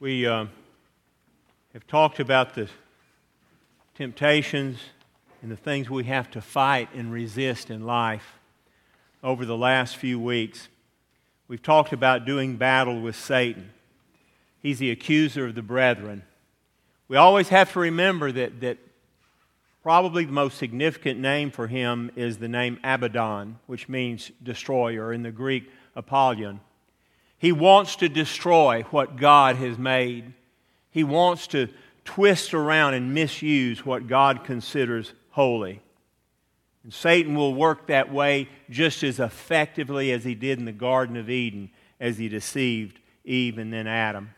We 0.00 0.26
uh, 0.26 0.46
have 1.74 1.86
talked 1.86 2.20
about 2.20 2.54
the 2.54 2.70
temptations 3.94 4.78
and 5.42 5.50
the 5.50 5.58
things 5.58 5.90
we 5.90 6.04
have 6.04 6.30
to 6.30 6.40
fight 6.40 6.88
and 6.94 7.12
resist 7.12 7.68
in 7.68 7.84
life 7.84 8.38
over 9.22 9.44
the 9.44 9.58
last 9.58 9.98
few 9.98 10.18
weeks. 10.18 10.68
We've 11.48 11.62
talked 11.62 11.92
about 11.92 12.24
doing 12.24 12.56
battle 12.56 13.02
with 13.02 13.14
Satan. 13.14 13.72
He's 14.62 14.78
the 14.78 14.90
accuser 14.90 15.48
of 15.48 15.54
the 15.54 15.60
brethren. 15.60 16.22
We 17.08 17.18
always 17.18 17.50
have 17.50 17.70
to 17.74 17.80
remember 17.80 18.32
that, 18.32 18.58
that 18.62 18.78
probably 19.82 20.24
the 20.24 20.32
most 20.32 20.56
significant 20.56 21.20
name 21.20 21.50
for 21.50 21.66
him 21.66 22.10
is 22.16 22.38
the 22.38 22.48
name 22.48 22.80
Abaddon, 22.82 23.58
which 23.66 23.86
means 23.86 24.32
destroyer, 24.42 25.12
in 25.12 25.24
the 25.24 25.30
Greek, 25.30 25.70
Apollyon. 25.94 26.60
He 27.40 27.52
wants 27.52 27.96
to 27.96 28.10
destroy 28.10 28.82
what 28.90 29.16
God 29.16 29.56
has 29.56 29.78
made. 29.78 30.34
He 30.90 31.04
wants 31.04 31.46
to 31.48 31.68
twist 32.04 32.52
around 32.52 32.92
and 32.92 33.14
misuse 33.14 33.84
what 33.84 34.06
God 34.06 34.44
considers 34.44 35.14
holy. 35.30 35.80
And 36.84 36.92
Satan 36.92 37.34
will 37.34 37.54
work 37.54 37.86
that 37.86 38.12
way 38.12 38.50
just 38.68 39.02
as 39.02 39.18
effectively 39.18 40.12
as 40.12 40.22
he 40.22 40.34
did 40.34 40.58
in 40.58 40.66
the 40.66 40.72
Garden 40.72 41.16
of 41.16 41.30
Eden 41.30 41.70
as 41.98 42.18
he 42.18 42.28
deceived 42.28 43.00
Eve 43.24 43.56
and 43.56 43.72
then 43.72 43.86
Adam. 43.86 44.34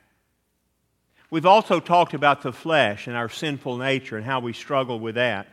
We've 1.29 1.45
also 1.45 1.81
talked 1.81 2.15
about 2.15 2.43
the 2.43 2.53
flesh 2.53 3.09
and 3.09 3.17
our 3.17 3.29
sinful 3.29 3.79
nature 3.79 4.17
and 4.17 4.25
how 4.25 4.39
we 4.39 4.53
struggle 4.53 5.01
with 5.01 5.17
that. 5.17 5.49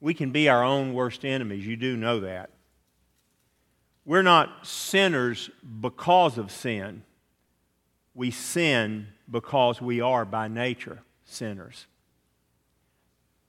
We 0.00 0.14
can 0.14 0.30
be 0.30 0.48
our 0.48 0.62
own 0.62 0.94
worst 0.94 1.24
enemies. 1.24 1.66
You 1.66 1.74
do 1.74 1.96
know 1.96 2.20
that. 2.20 2.50
We're 4.06 4.22
not 4.22 4.64
sinners 4.64 5.50
because 5.80 6.38
of 6.38 6.52
sin. 6.52 7.02
We 8.14 8.30
sin 8.30 9.08
because 9.28 9.82
we 9.82 10.00
are 10.00 10.24
by 10.24 10.46
nature 10.46 11.02
sinners. 11.24 11.86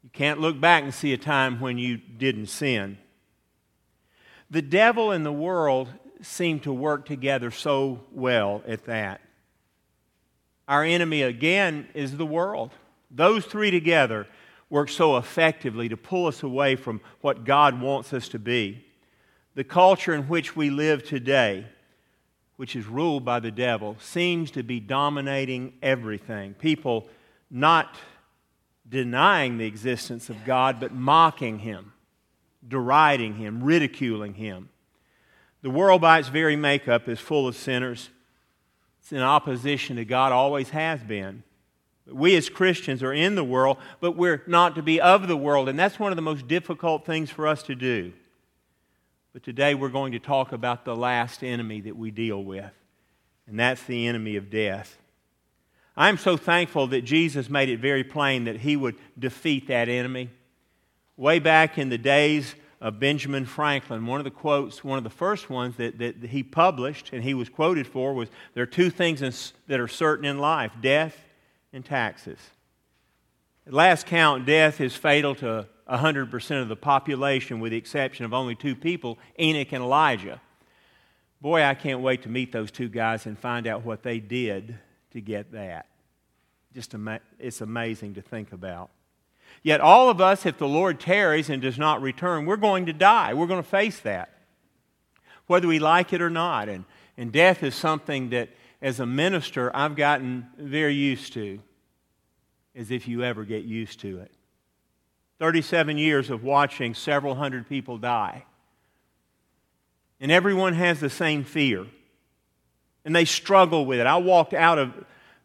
You 0.03 0.09
can't 0.11 0.41
look 0.41 0.59
back 0.59 0.83
and 0.83 0.93
see 0.93 1.13
a 1.13 1.17
time 1.17 1.59
when 1.59 1.77
you 1.77 1.97
didn't 1.97 2.47
sin. 2.47 2.97
The 4.49 4.63
devil 4.63 5.11
and 5.11 5.23
the 5.23 5.31
world 5.31 5.89
seem 6.23 6.59
to 6.61 6.73
work 6.73 7.05
together 7.05 7.51
so 7.51 8.01
well 8.11 8.63
at 8.67 8.85
that. 8.85 9.21
Our 10.67 10.83
enemy, 10.83 11.21
again, 11.21 11.87
is 11.93 12.17
the 12.17 12.25
world. 12.25 12.71
Those 13.11 13.45
three 13.45 13.69
together 13.69 14.25
work 14.71 14.89
so 14.89 15.17
effectively 15.17 15.87
to 15.89 15.97
pull 15.97 16.25
us 16.25 16.41
away 16.41 16.75
from 16.75 16.99
what 17.21 17.45
God 17.45 17.79
wants 17.79 18.11
us 18.11 18.27
to 18.29 18.39
be 18.39 18.86
the 19.57 19.63
culture 19.63 20.13
in 20.13 20.21
which 20.27 20.55
we 20.55 20.69
live 20.69 21.03
today, 21.03 21.65
which 22.57 22.75
is 22.75 22.85
ruled 22.85 23.25
by 23.25 23.39
the 23.39 23.49
devil, 23.49 23.97
seems 23.99 24.51
to 24.51 24.61
be 24.61 24.79
dominating 24.79 25.73
everything. 25.81 26.53
People 26.53 27.09
not 27.49 27.95
denying 28.87 29.57
the 29.57 29.65
existence 29.65 30.29
of 30.29 30.45
God, 30.45 30.79
but 30.79 30.93
mocking 30.93 31.57
him, 31.57 31.91
deriding 32.67 33.33
him, 33.33 33.63
ridiculing 33.63 34.35
him. 34.35 34.69
The 35.63 35.71
world, 35.71 36.01
by 36.01 36.19
its 36.19 36.27
very 36.27 36.55
makeup, 36.55 37.09
is 37.09 37.19
full 37.19 37.47
of 37.47 37.55
sinners. 37.55 38.11
It's 39.01 39.11
in 39.11 39.23
opposition 39.23 39.95
to 39.95 40.05
God, 40.05 40.33
always 40.33 40.69
has 40.69 41.01
been. 41.01 41.41
We 42.05 42.35
as 42.35 42.47
Christians 42.47 43.01
are 43.01 43.11
in 43.11 43.33
the 43.33 43.43
world, 43.43 43.77
but 44.01 44.11
we're 44.11 44.43
not 44.45 44.75
to 44.75 44.83
be 44.83 45.01
of 45.01 45.27
the 45.27 45.35
world, 45.35 45.67
and 45.67 45.79
that's 45.79 45.97
one 45.97 46.11
of 46.11 46.15
the 46.15 46.21
most 46.21 46.47
difficult 46.47 47.07
things 47.07 47.31
for 47.31 47.47
us 47.47 47.63
to 47.63 47.73
do. 47.73 48.13
But 49.37 49.43
today 49.43 49.75
we're 49.75 49.89
going 49.89 50.13
to 50.13 50.19
talk 50.19 50.51
about 50.51 50.83
the 50.83 50.95
last 50.95 51.43
enemy 51.43 51.81
that 51.81 51.95
we 51.95 52.09
deal 52.09 52.43
with, 52.43 52.71
and 53.45 53.59
that's 53.59 53.83
the 53.83 54.07
enemy 54.07 54.35
of 54.35 54.49
death. 54.49 54.97
I'm 55.95 56.17
so 56.17 56.37
thankful 56.37 56.87
that 56.87 57.03
Jesus 57.03 57.47
made 57.47 57.69
it 57.69 57.77
very 57.77 58.03
plain 58.03 58.45
that 58.45 58.57
he 58.57 58.75
would 58.75 58.95
defeat 59.19 59.67
that 59.67 59.89
enemy. 59.89 60.31
Way 61.17 61.37
back 61.37 61.77
in 61.77 61.89
the 61.89 61.99
days 61.99 62.55
of 62.81 62.99
Benjamin 62.99 63.45
Franklin, 63.45 64.07
one 64.07 64.19
of 64.19 64.23
the 64.23 64.31
quotes, 64.31 64.83
one 64.83 64.97
of 64.97 65.03
the 65.03 65.11
first 65.11 65.51
ones 65.51 65.75
that, 65.75 65.99
that 65.99 66.23
he 66.23 66.41
published 66.41 67.11
and 67.13 67.23
he 67.23 67.35
was 67.35 67.47
quoted 67.47 67.85
for 67.85 68.15
was 68.15 68.29
There 68.55 68.63
are 68.63 68.65
two 68.65 68.89
things 68.89 69.21
in, 69.21 69.31
that 69.67 69.79
are 69.79 69.87
certain 69.87 70.25
in 70.25 70.39
life 70.39 70.71
death 70.81 71.15
and 71.71 71.85
taxes. 71.85 72.39
At 73.67 73.73
last 73.73 74.07
count, 74.07 74.47
death 74.47 74.81
is 74.81 74.95
fatal 74.95 75.35
to 75.35 75.67
100% 75.89 76.61
of 76.61 76.67
the 76.67 76.75
population, 76.75 77.59
with 77.59 77.71
the 77.71 77.77
exception 77.77 78.25
of 78.25 78.33
only 78.33 78.55
two 78.55 78.75
people, 78.75 79.17
Enoch 79.39 79.71
and 79.71 79.83
Elijah. 79.83 80.41
Boy, 81.39 81.63
I 81.63 81.75
can't 81.75 82.01
wait 82.01 82.23
to 82.23 82.29
meet 82.29 82.51
those 82.51 82.71
two 82.71 82.89
guys 82.89 83.25
and 83.25 83.37
find 83.37 83.67
out 83.67 83.85
what 83.85 84.03
they 84.03 84.19
did 84.19 84.77
to 85.11 85.21
get 85.21 85.51
that. 85.51 85.87
Just 86.73 86.93
ama- 86.93 87.21
it's 87.39 87.61
amazing 87.61 88.15
to 88.15 88.21
think 88.21 88.51
about. 88.51 88.89
Yet, 89.63 89.81
all 89.81 90.09
of 90.09 90.19
us, 90.19 90.45
if 90.45 90.57
the 90.57 90.67
Lord 90.67 90.99
tarries 90.99 91.49
and 91.49 91.61
does 91.61 91.77
not 91.77 92.01
return, 92.01 92.45
we're 92.45 92.57
going 92.57 92.85
to 92.87 92.93
die. 92.93 93.33
We're 93.33 93.47
going 93.47 93.63
to 93.63 93.69
face 93.69 93.99
that, 94.01 94.29
whether 95.47 95.67
we 95.67 95.79
like 95.79 96.11
it 96.11 96.21
or 96.21 96.29
not. 96.29 96.69
And, 96.69 96.85
and 97.17 97.31
death 97.31 97.63
is 97.63 97.75
something 97.75 98.29
that, 98.31 98.49
as 98.81 98.99
a 98.99 99.05
minister, 99.05 99.75
I've 99.75 99.95
gotten 99.95 100.47
very 100.57 100.93
used 100.93 101.33
to, 101.33 101.59
as 102.75 102.91
if 102.91 103.07
you 103.07 103.23
ever 103.23 103.45
get 103.45 103.63
used 103.63 103.99
to 104.01 104.19
it. 104.19 104.31
37 105.39 105.97
years 105.97 106.29
of 106.29 106.43
watching 106.43 106.93
several 106.93 107.35
hundred 107.35 107.69
people 107.69 107.97
die. 107.97 108.45
And 110.19 110.31
everyone 110.31 110.73
has 110.73 110.99
the 110.99 111.09
same 111.09 111.43
fear. 111.43 111.85
And 113.05 113.15
they 113.15 113.25
struggle 113.25 113.85
with 113.85 113.99
it. 113.99 114.07
I 114.07 114.17
walked 114.17 114.53
out 114.53 114.79
of 114.79 114.93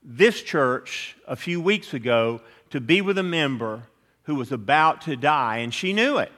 this 0.03 0.42
church 0.42 1.16
a 1.28 1.36
few 1.36 1.60
weeks 1.60 1.94
ago 1.94 2.41
to 2.70 2.80
be 2.80 3.00
with 3.00 3.19
a 3.19 3.22
member 3.22 3.82
who 4.25 4.34
was 4.34 4.50
about 4.50 5.03
to 5.03 5.16
die, 5.16 5.58
and 5.58 5.72
she 5.72 5.92
knew 5.92 6.19
it. 6.19 6.32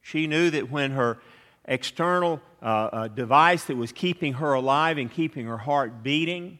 She 0.00 0.26
knew 0.26 0.50
that 0.50 0.70
when 0.70 0.92
her 0.92 1.18
external 1.64 2.40
uh, 2.62 2.64
uh, 2.64 3.08
device 3.08 3.64
that 3.64 3.76
was 3.76 3.92
keeping 3.92 4.34
her 4.34 4.54
alive 4.54 4.98
and 4.98 5.10
keeping 5.10 5.46
her 5.46 5.58
heart 5.58 6.02
beating 6.02 6.58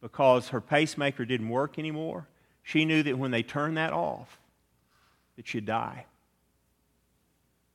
because 0.00 0.48
her 0.48 0.60
pacemaker 0.60 1.24
didn't 1.24 1.48
work 1.48 1.78
anymore, 1.78 2.28
she 2.62 2.84
knew 2.84 3.02
that 3.02 3.18
when 3.18 3.30
they 3.30 3.42
turned 3.42 3.76
that 3.76 3.92
off, 3.92 4.38
that 5.38 5.46
she'd 5.46 5.64
die. 5.64 6.04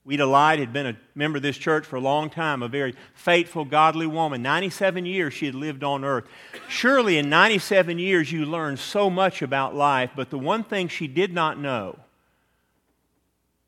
Weta 0.05 0.29
Light 0.29 0.59
had 0.59 0.73
been 0.73 0.85
a 0.85 0.97
member 1.15 1.37
of 1.37 1.43
this 1.43 1.57
church 1.57 1.85
for 1.85 1.95
a 1.95 2.01
long 2.01 2.29
time, 2.29 2.61
a 2.61 2.67
very 2.67 2.93
faithful, 3.13 3.63
godly 3.63 4.05
woman. 4.05 4.41
97 4.41 5.05
years 5.05 5.33
she 5.33 5.45
had 5.45 5.55
lived 5.55 5.81
on 5.81 6.03
earth. 6.03 6.25
Surely 6.67 7.17
in 7.17 7.29
97 7.29 7.99
years 7.99 8.29
you 8.33 8.45
learn 8.45 8.75
so 8.75 9.09
much 9.09 9.41
about 9.41 9.73
life, 9.73 10.11
but 10.13 10.29
the 10.29 10.37
one 10.37 10.65
thing 10.65 10.89
she 10.89 11.07
did 11.07 11.33
not 11.33 11.57
know 11.57 11.97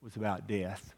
was 0.01 0.17
about 0.17 0.45
death. 0.45 0.93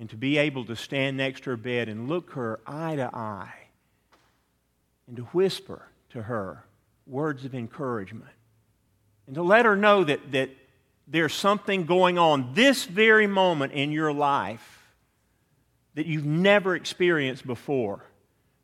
And 0.00 0.10
to 0.10 0.16
be 0.16 0.36
able 0.36 0.64
to 0.64 0.74
stand 0.74 1.16
next 1.16 1.44
to 1.44 1.50
her 1.50 1.56
bed 1.56 1.88
and 1.88 2.08
look 2.08 2.32
her 2.32 2.58
eye 2.66 2.96
to 2.96 3.08
eye 3.14 3.54
and 5.06 5.16
to 5.16 5.22
whisper 5.26 5.86
to 6.10 6.22
her 6.22 6.64
words 7.06 7.44
of 7.44 7.54
encouragement 7.54 8.35
and 9.26 9.34
to 9.34 9.42
let 9.42 9.64
her 9.64 9.76
know 9.76 10.04
that, 10.04 10.32
that 10.32 10.50
there's 11.06 11.34
something 11.34 11.86
going 11.86 12.18
on 12.18 12.54
this 12.54 12.84
very 12.84 13.26
moment 13.26 13.72
in 13.72 13.92
your 13.92 14.12
life 14.12 14.84
that 15.94 16.06
you've 16.06 16.26
never 16.26 16.76
experienced 16.76 17.46
before, 17.46 18.04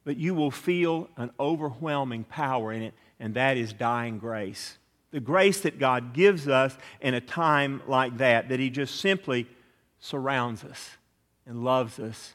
but 0.05 0.17
you 0.17 0.35
will 0.35 0.51
feel 0.51 1.09
an 1.17 1.31
overwhelming 1.41 2.25
power 2.25 2.73
in 2.73 2.83
it, 2.83 2.95
and 3.19 3.35
that 3.35 3.57
is 3.57 3.73
dying 3.73 4.19
grace. 4.19 4.77
The 5.13 5.21
grace 5.21 5.61
that 5.61 5.79
God 5.79 6.13
gives 6.13 6.47
us 6.47 6.77
in 7.01 7.15
a 7.15 7.21
time 7.21 7.83
like 7.87 8.19
that, 8.19 8.51
that 8.51 8.61
He 8.61 8.71
just 8.71 9.01
simply 9.01 9.47
surrounds 9.99 10.63
us 10.65 10.91
and 11.47 11.65
loves 11.65 11.99
us 11.99 12.35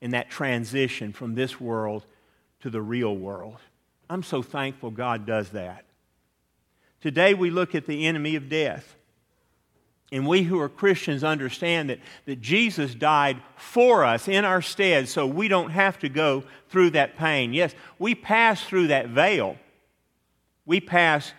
in 0.00 0.10
that 0.10 0.28
transition 0.28 1.12
from 1.12 1.34
this 1.34 1.58
world 1.60 2.04
to 2.60 2.68
the 2.68 2.82
real 2.82 3.16
world. 3.16 3.56
I'm 4.10 4.22
so 4.22 4.42
thankful 4.42 4.90
God 4.90 5.26
does 5.26 5.50
that. 5.50 5.85
Today 7.00 7.34
we 7.34 7.50
look 7.50 7.74
at 7.74 7.86
the 7.86 8.06
enemy 8.06 8.36
of 8.36 8.48
death. 8.48 8.96
And 10.12 10.26
we 10.26 10.42
who 10.42 10.60
are 10.60 10.68
Christians 10.68 11.24
understand 11.24 11.90
that, 11.90 11.98
that 12.26 12.40
Jesus 12.40 12.94
died 12.94 13.42
for 13.56 14.04
us 14.04 14.28
in 14.28 14.44
our 14.44 14.62
stead 14.62 15.08
so 15.08 15.26
we 15.26 15.48
don't 15.48 15.70
have 15.70 15.98
to 16.00 16.08
go 16.08 16.44
through 16.68 16.90
that 16.90 17.16
pain. 17.16 17.52
Yes, 17.52 17.74
we 17.98 18.14
pass 18.14 18.62
through 18.62 18.88
that 18.88 19.08
veil. 19.08 19.56
We 20.64 20.80
pass 20.80 21.32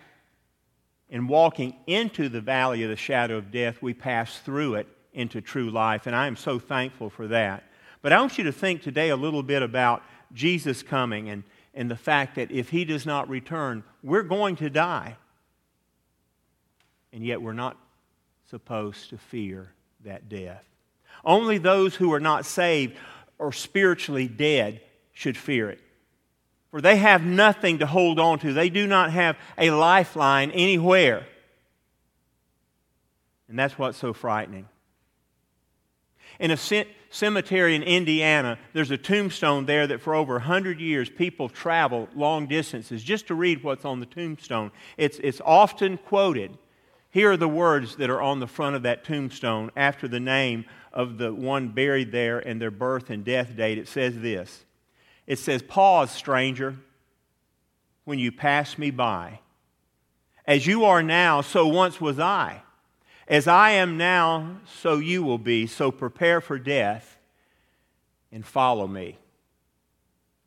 in 1.08 1.26
walking 1.26 1.74
into 1.86 2.28
the 2.28 2.42
valley 2.42 2.82
of 2.82 2.90
the 2.90 2.96
shadow 2.96 3.38
of 3.38 3.50
death, 3.50 3.80
we 3.80 3.94
pass 3.94 4.38
through 4.40 4.74
it 4.74 4.86
into 5.14 5.40
true 5.40 5.70
life. 5.70 6.06
And 6.06 6.14
I 6.14 6.26
am 6.26 6.36
so 6.36 6.58
thankful 6.58 7.08
for 7.08 7.28
that. 7.28 7.64
But 8.02 8.12
I 8.12 8.20
want 8.20 8.36
you 8.36 8.44
to 8.44 8.52
think 8.52 8.82
today 8.82 9.08
a 9.08 9.16
little 9.16 9.42
bit 9.42 9.62
about 9.62 10.02
Jesus 10.34 10.82
coming 10.82 11.30
and, 11.30 11.44
and 11.74 11.90
the 11.90 11.96
fact 11.96 12.34
that 12.34 12.50
if 12.50 12.68
he 12.68 12.84
does 12.84 13.06
not 13.06 13.28
return, 13.30 13.82
we're 14.02 14.22
going 14.22 14.56
to 14.56 14.68
die 14.68 15.16
and 17.12 17.24
yet 17.24 17.40
we're 17.40 17.52
not 17.52 17.76
supposed 18.50 19.10
to 19.10 19.18
fear 19.18 19.72
that 20.04 20.28
death. 20.28 20.64
Only 21.24 21.58
those 21.58 21.94
who 21.94 22.12
are 22.12 22.20
not 22.20 22.46
saved 22.46 22.96
or 23.38 23.52
spiritually 23.52 24.28
dead 24.28 24.80
should 25.12 25.36
fear 25.36 25.70
it. 25.70 25.80
For 26.70 26.80
they 26.80 26.96
have 26.96 27.22
nothing 27.24 27.78
to 27.78 27.86
hold 27.86 28.20
on 28.20 28.38
to. 28.40 28.52
They 28.52 28.68
do 28.68 28.86
not 28.86 29.10
have 29.10 29.36
a 29.56 29.70
lifeline 29.70 30.50
anywhere. 30.50 31.26
And 33.48 33.58
that's 33.58 33.78
what's 33.78 33.98
so 33.98 34.12
frightening. 34.12 34.68
In 36.38 36.50
a 36.50 36.84
cemetery 37.10 37.74
in 37.74 37.82
Indiana, 37.82 38.58
there's 38.74 38.90
a 38.90 38.98
tombstone 38.98 39.66
there 39.66 39.86
that 39.86 40.02
for 40.02 40.14
over 40.14 40.34
100 40.34 40.78
years 40.78 41.08
people 41.08 41.48
travel 41.48 42.08
long 42.14 42.46
distances 42.46 43.02
just 43.02 43.26
to 43.28 43.34
read 43.34 43.64
what's 43.64 43.84
on 43.84 43.98
the 44.00 44.06
tombstone. 44.06 44.70
It's, 44.96 45.18
it's 45.18 45.40
often 45.44 45.96
quoted. 45.96 46.56
Here 47.10 47.32
are 47.32 47.36
the 47.36 47.48
words 47.48 47.96
that 47.96 48.10
are 48.10 48.20
on 48.20 48.40
the 48.40 48.46
front 48.46 48.76
of 48.76 48.82
that 48.82 49.04
tombstone 49.04 49.70
after 49.74 50.06
the 50.06 50.20
name 50.20 50.66
of 50.92 51.18
the 51.18 51.32
one 51.32 51.68
buried 51.68 52.12
there 52.12 52.38
and 52.38 52.60
their 52.60 52.70
birth 52.70 53.10
and 53.10 53.24
death 53.24 53.56
date. 53.56 53.78
It 53.78 53.88
says 53.88 54.18
this 54.18 54.64
It 55.26 55.38
says, 55.38 55.62
Pause, 55.62 56.10
stranger, 56.10 56.76
when 58.04 58.18
you 58.18 58.32
pass 58.32 58.76
me 58.76 58.90
by. 58.90 59.40
As 60.46 60.66
you 60.66 60.84
are 60.84 61.02
now, 61.02 61.40
so 61.40 61.66
once 61.66 62.00
was 62.00 62.18
I. 62.18 62.62
As 63.26 63.46
I 63.46 63.72
am 63.72 63.98
now, 63.98 64.60
so 64.80 64.96
you 64.96 65.22
will 65.22 65.38
be. 65.38 65.66
So 65.66 65.90
prepare 65.90 66.40
for 66.40 66.58
death 66.58 67.18
and 68.32 68.44
follow 68.44 68.86
me. 68.86 69.18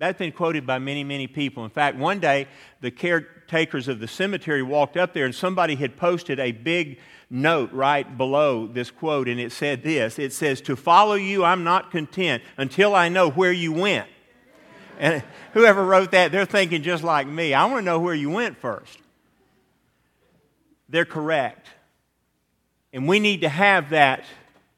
That's 0.02 0.18
been 0.18 0.32
quoted 0.32 0.66
by 0.66 0.80
many, 0.80 1.04
many 1.04 1.28
people. 1.28 1.64
In 1.64 1.70
fact, 1.70 1.96
one 1.96 2.20
day, 2.20 2.48
the 2.80 2.90
caretakers 2.90 3.88
of 3.88 4.00
the 4.00 4.08
cemetery 4.08 4.64
walked 4.64 4.98
up 4.98 5.14
there 5.14 5.26
and 5.26 5.36
somebody 5.36 5.76
had 5.76 5.96
posted 5.96 6.40
a 6.40 6.52
big 6.52 6.98
note 7.30 7.72
right 7.72 8.18
below 8.18 8.66
this 8.66 8.90
quote, 8.90 9.28
and 9.28 9.40
it 9.40 9.52
said 9.52 9.84
this 9.84 10.18
It 10.18 10.34
says, 10.34 10.60
To 10.62 10.76
follow 10.76 11.14
you, 11.14 11.44
I'm 11.44 11.64
not 11.64 11.92
content 11.92 12.42
until 12.58 12.96
I 12.96 13.10
know 13.10 13.30
where 13.30 13.52
you 13.52 13.74
went. 13.74 14.10
And 14.98 15.22
whoever 15.54 15.86
wrote 15.86 16.10
that, 16.14 16.32
they're 16.32 16.46
thinking 16.46 16.82
just 16.82 17.04
like 17.04 17.28
me. 17.28 17.54
I 17.54 17.66
want 17.66 17.78
to 17.78 17.86
know 17.86 18.00
where 18.00 18.16
you 18.16 18.32
went 18.32 18.58
first. 18.58 18.98
They're 20.90 21.06
correct. 21.06 21.68
And 22.92 23.08
we 23.08 23.20
need 23.20 23.42
to 23.42 23.50
have 23.50 23.92
that 23.92 24.24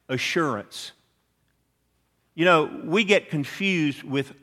assurance. 0.10 0.92
You 2.36 2.44
know, 2.44 2.82
we 2.84 3.06
get 3.06 3.30
confused 3.30 4.04
with 4.04 4.34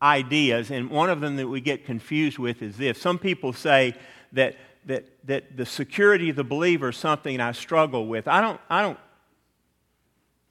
ideas, 0.00 0.70
and 0.70 0.90
one 0.90 1.10
of 1.10 1.20
them 1.20 1.36
that 1.36 1.48
we 1.48 1.60
get 1.60 1.84
confused 1.84 2.38
with 2.38 2.62
is 2.62 2.76
this. 2.76 3.00
Some 3.00 3.18
people 3.18 3.52
say 3.52 3.94
that, 4.32 4.56
that, 4.86 5.06
that 5.26 5.56
the 5.56 5.66
security 5.66 6.30
of 6.30 6.36
the 6.36 6.44
believer 6.44 6.90
is 6.90 6.96
something 6.96 7.40
I 7.40 7.52
struggle 7.52 8.06
with. 8.06 8.28
I 8.28 8.40
don't, 8.40 8.60
I, 8.70 8.82
don't, 8.82 8.98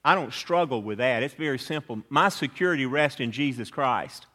I 0.03 0.15
don't 0.15 0.33
struggle 0.33 0.81
with 0.81 0.97
that. 0.97 1.23
It's 1.23 1.33
very 1.33 1.59
simple. 1.59 2.01
My 2.09 2.29
security 2.29 2.85
rests 2.85 3.19
in 3.19 3.31
Jesus 3.31 3.69
Christ. 3.69 4.25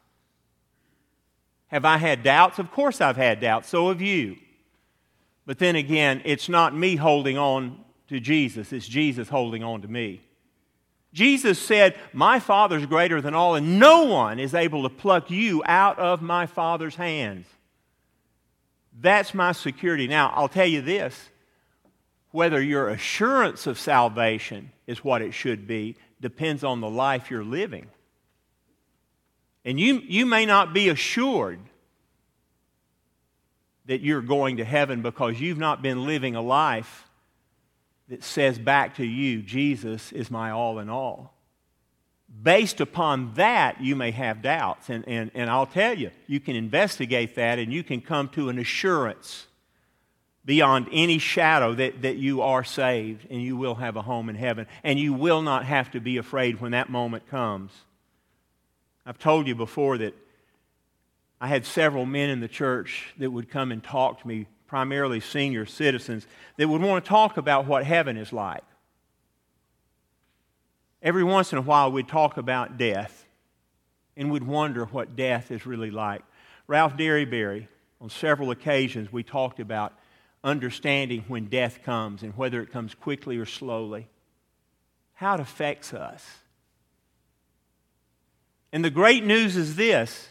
Have 1.67 1.85
I 1.85 1.97
had 1.97 2.23
doubts? 2.23 2.59
Of 2.59 2.71
course 2.71 3.01
I've 3.01 3.17
had 3.17 3.39
doubts. 3.39 3.69
So 3.69 3.89
have 3.89 4.01
you. 4.01 4.37
But 5.45 5.59
then 5.59 5.75
again, 5.75 6.21
it's 6.25 6.47
not 6.47 6.75
me 6.75 6.95
holding 6.95 7.37
on 7.37 7.83
to 8.09 8.19
Jesus, 8.19 8.73
it's 8.73 8.87
Jesus 8.87 9.29
holding 9.29 9.63
on 9.63 9.81
to 9.81 9.87
me. 9.87 10.21
Jesus 11.13 11.59
said, 11.59 11.95
My 12.11 12.39
Father's 12.39 12.87
greater 12.87 13.21
than 13.21 13.35
all, 13.35 13.55
and 13.55 13.79
no 13.79 14.03
one 14.03 14.39
is 14.39 14.55
able 14.55 14.83
to 14.83 14.89
pluck 14.89 15.29
you 15.29 15.61
out 15.65 15.99
of 15.99 16.21
my 16.21 16.47
Father's 16.47 16.95
hands. 16.95 17.45
That's 18.99 19.33
my 19.33 19.51
security. 19.51 20.07
Now, 20.07 20.33
I'll 20.35 20.49
tell 20.49 20.65
you 20.65 20.81
this 20.81 21.29
whether 22.31 22.59
your 22.59 22.89
assurance 22.89 23.67
of 23.67 23.77
salvation 23.77 24.71
is 24.87 25.03
what 25.03 25.21
it 25.21 25.33
should 25.33 25.67
be 25.67 25.95
depends 26.19 26.63
on 26.63 26.81
the 26.81 26.89
life 26.89 27.29
you're 27.29 27.43
living. 27.43 27.87
And 29.63 29.79
you, 29.79 30.01
you 30.03 30.25
may 30.25 30.47
not 30.47 30.73
be 30.73 30.89
assured 30.89 31.59
that 33.85 34.01
you're 34.01 34.21
going 34.21 34.57
to 34.57 34.65
heaven 34.65 35.03
because 35.03 35.39
you've 35.39 35.59
not 35.59 35.81
been 35.83 36.05
living 36.05 36.35
a 36.35 36.41
life 36.41 37.07
that 38.13 38.23
says 38.23 38.59
back 38.59 38.97
to 38.97 39.03
you, 39.03 39.41
Jesus 39.41 40.11
is 40.11 40.29
my 40.29 40.51
all 40.51 40.77
in 40.77 40.87
all. 40.87 41.33
Based 42.43 42.79
upon 42.79 43.33
that, 43.33 43.81
you 43.81 43.95
may 43.95 44.11
have 44.11 44.43
doubts. 44.43 44.91
And, 44.91 45.03
and, 45.07 45.31
and 45.33 45.49
I'll 45.49 45.65
tell 45.65 45.97
you, 45.97 46.11
you 46.27 46.39
can 46.39 46.55
investigate 46.55 47.33
that 47.35 47.57
and 47.57 47.73
you 47.73 47.83
can 47.83 48.01
come 48.01 48.29
to 48.29 48.49
an 48.49 48.59
assurance 48.59 49.47
beyond 50.45 50.89
any 50.91 51.17
shadow 51.17 51.73
that, 51.73 52.03
that 52.03 52.17
you 52.17 52.43
are 52.43 52.63
saved 52.63 53.25
and 53.31 53.41
you 53.41 53.57
will 53.57 53.75
have 53.75 53.95
a 53.95 54.03
home 54.03 54.29
in 54.29 54.35
heaven. 54.35 54.67
And 54.83 54.99
you 54.99 55.13
will 55.13 55.41
not 55.41 55.65
have 55.65 55.89
to 55.91 55.99
be 55.99 56.17
afraid 56.17 56.61
when 56.61 56.73
that 56.73 56.91
moment 56.91 57.27
comes. 57.27 57.71
I've 59.07 59.17
told 59.17 59.47
you 59.47 59.55
before 59.55 59.97
that 59.97 60.13
I 61.41 61.47
had 61.47 61.65
several 61.65 62.05
men 62.05 62.29
in 62.29 62.41
the 62.41 62.47
church 62.47 63.11
that 63.17 63.31
would 63.31 63.49
come 63.49 63.71
and 63.71 63.83
talk 63.83 64.21
to 64.21 64.27
me 64.27 64.45
primarily 64.73 65.19
senior 65.19 65.67
citizens, 65.67 66.25
that 66.57 66.67
would 66.67 66.81
want 66.81 67.05
to 67.05 67.07
talk 67.07 67.37
about 67.37 67.67
what 67.67 67.85
heaven 67.85 68.17
is 68.17 68.33
like. 68.33 68.63
Every 70.99 71.23
once 71.23 71.51
in 71.51 71.59
a 71.59 71.61
while, 71.61 71.91
we'd 71.91 72.07
talk 72.07 72.37
about 72.37 72.75
death 72.75 73.23
and 74.17 74.31
we'd 74.31 74.41
wonder 74.41 74.85
what 74.85 75.15
death 75.15 75.51
is 75.51 75.67
really 75.67 75.91
like. 75.91 76.23
Ralph 76.65 76.97
Derryberry, 76.97 77.67
on 78.01 78.09
several 78.09 78.49
occasions, 78.49 79.13
we 79.13 79.21
talked 79.21 79.59
about 79.59 79.93
understanding 80.43 81.23
when 81.27 81.45
death 81.45 81.83
comes 81.83 82.23
and 82.23 82.35
whether 82.35 82.59
it 82.59 82.71
comes 82.71 82.95
quickly 82.95 83.37
or 83.37 83.45
slowly, 83.45 84.07
how 85.13 85.35
it 85.35 85.39
affects 85.39 85.93
us. 85.93 86.25
And 88.71 88.83
the 88.83 88.89
great 88.89 89.23
news 89.23 89.55
is 89.55 89.75
this 89.75 90.29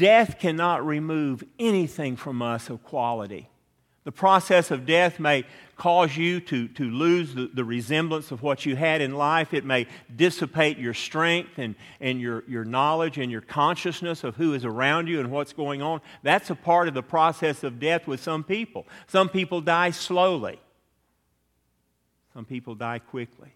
Death 0.00 0.38
cannot 0.38 0.86
remove 0.86 1.44
anything 1.58 2.16
from 2.16 2.40
us 2.40 2.70
of 2.70 2.82
quality. 2.82 3.50
The 4.04 4.12
process 4.12 4.70
of 4.70 4.86
death 4.86 5.20
may 5.20 5.44
cause 5.76 6.16
you 6.16 6.40
to, 6.40 6.68
to 6.68 6.84
lose 6.84 7.34
the, 7.34 7.50
the, 7.52 7.66
resemblance 7.66 8.30
of 8.30 8.42
what 8.42 8.64
you 8.64 8.76
had 8.76 9.02
in 9.02 9.14
life. 9.14 9.52
It 9.52 9.66
may 9.66 9.86
dissipate 10.16 10.78
your 10.78 10.94
strength 10.94 11.58
and, 11.58 11.74
and 12.00 12.18
your, 12.18 12.44
your 12.48 12.64
knowledge 12.64 13.18
and 13.18 13.30
your 13.30 13.42
consciousness 13.42 14.24
of 14.24 14.36
who 14.36 14.54
is 14.54 14.64
around 14.64 15.06
you 15.06 15.20
and 15.20 15.30
what's 15.30 15.52
going 15.52 15.82
on. 15.82 16.00
That's 16.22 16.48
a 16.48 16.54
part 16.54 16.88
of 16.88 16.94
the 16.94 17.02
process 17.02 17.62
of 17.62 17.78
death 17.78 18.06
with 18.06 18.22
some 18.22 18.42
people. 18.42 18.86
Some 19.06 19.28
people 19.28 19.60
die 19.60 19.90
slowly, 19.90 20.58
some 22.32 22.46
people 22.46 22.74
die 22.74 23.00
quickly. 23.00 23.52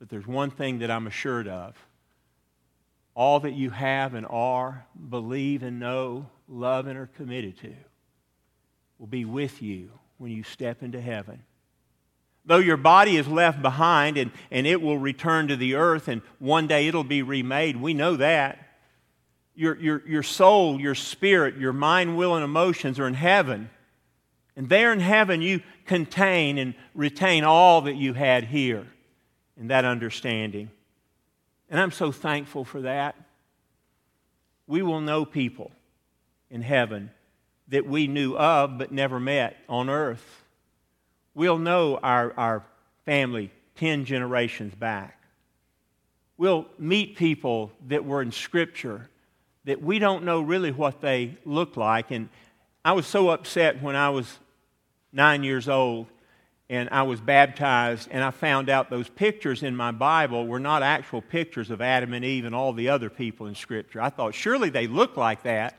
But 0.00 0.08
there's 0.08 0.26
one 0.26 0.50
thing 0.50 0.80
that 0.80 0.90
I'm 0.90 1.06
assured 1.06 1.46
of 1.46 1.76
all 3.18 3.40
that 3.40 3.54
you 3.54 3.68
have 3.70 4.14
and 4.14 4.24
are, 4.30 4.86
believe 5.10 5.64
and 5.64 5.80
know, 5.80 6.24
love 6.46 6.86
and 6.86 6.96
are 6.96 7.08
committed 7.08 7.58
to 7.58 7.74
will 8.96 9.08
be 9.08 9.24
with 9.24 9.60
you 9.60 9.90
when 10.18 10.30
you 10.30 10.44
step 10.44 10.84
into 10.84 11.00
heaven. 11.00 11.42
Though 12.44 12.58
your 12.58 12.76
body 12.76 13.16
is 13.16 13.26
left 13.26 13.60
behind 13.60 14.16
and, 14.16 14.30
and 14.52 14.68
it 14.68 14.80
will 14.80 14.98
return 14.98 15.48
to 15.48 15.56
the 15.56 15.74
earth 15.74 16.06
and 16.06 16.22
one 16.38 16.68
day 16.68 16.86
it'll 16.86 17.02
be 17.02 17.22
remade, 17.22 17.76
we 17.76 17.92
know 17.92 18.14
that. 18.14 18.64
Your, 19.56 19.76
your, 19.76 20.06
your 20.06 20.22
soul, 20.22 20.80
your 20.80 20.94
spirit, 20.94 21.56
your 21.56 21.72
mind, 21.72 22.16
will, 22.16 22.36
and 22.36 22.44
emotions 22.44 23.00
are 23.00 23.08
in 23.08 23.14
heaven. 23.14 23.68
And 24.54 24.68
there 24.68 24.92
in 24.92 25.00
heaven, 25.00 25.42
you 25.42 25.60
contain 25.86 26.56
and 26.56 26.74
retain 26.94 27.42
all 27.42 27.80
that 27.82 27.96
you 27.96 28.12
had 28.12 28.44
here 28.44 28.86
in 29.56 29.66
that 29.68 29.84
understanding. 29.84 30.70
And 31.70 31.80
I'm 31.80 31.90
so 31.90 32.12
thankful 32.12 32.64
for 32.64 32.82
that. 32.82 33.14
We 34.66 34.82
will 34.82 35.00
know 35.00 35.24
people 35.24 35.70
in 36.50 36.62
heaven 36.62 37.10
that 37.68 37.86
we 37.86 38.06
knew 38.06 38.36
of 38.36 38.78
but 38.78 38.92
never 38.92 39.20
met 39.20 39.56
on 39.68 39.90
earth. 39.90 40.44
We'll 41.34 41.58
know 41.58 41.98
our, 41.98 42.32
our 42.36 42.64
family 43.04 43.50
10 43.76 44.04
generations 44.04 44.74
back. 44.74 45.20
We'll 46.36 46.66
meet 46.78 47.16
people 47.16 47.72
that 47.88 48.04
were 48.04 48.22
in 48.22 48.32
Scripture 48.32 49.08
that 49.64 49.82
we 49.82 49.98
don't 49.98 50.24
know 50.24 50.40
really 50.40 50.72
what 50.72 51.00
they 51.00 51.36
look 51.44 51.76
like. 51.76 52.10
And 52.10 52.28
I 52.84 52.92
was 52.92 53.06
so 53.06 53.28
upset 53.30 53.82
when 53.82 53.96
I 53.96 54.10
was 54.10 54.38
nine 55.12 55.42
years 55.42 55.68
old 55.68 56.06
and 56.70 56.88
I 56.92 57.02
was 57.02 57.20
baptized, 57.20 58.08
and 58.10 58.22
I 58.22 58.30
found 58.30 58.68
out 58.68 58.90
those 58.90 59.08
pictures 59.08 59.62
in 59.62 59.74
my 59.74 59.90
Bible 59.90 60.46
were 60.46 60.60
not 60.60 60.82
actual 60.82 61.22
pictures 61.22 61.70
of 61.70 61.80
Adam 61.80 62.12
and 62.12 62.24
Eve 62.24 62.44
and 62.44 62.54
all 62.54 62.74
the 62.74 62.90
other 62.90 63.08
people 63.08 63.46
in 63.46 63.54
Scripture. 63.54 64.02
I 64.02 64.10
thought, 64.10 64.34
surely 64.34 64.68
they 64.68 64.86
look 64.86 65.16
like 65.16 65.44
that. 65.44 65.78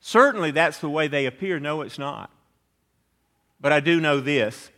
Certainly 0.00 0.50
that's 0.50 0.78
the 0.78 0.90
way 0.90 1.08
they 1.08 1.24
appear. 1.24 1.58
No, 1.58 1.80
it's 1.80 1.98
not. 1.98 2.30
But 3.60 3.72
I 3.72 3.80
do 3.80 4.00
know 4.00 4.20
this 4.20 4.70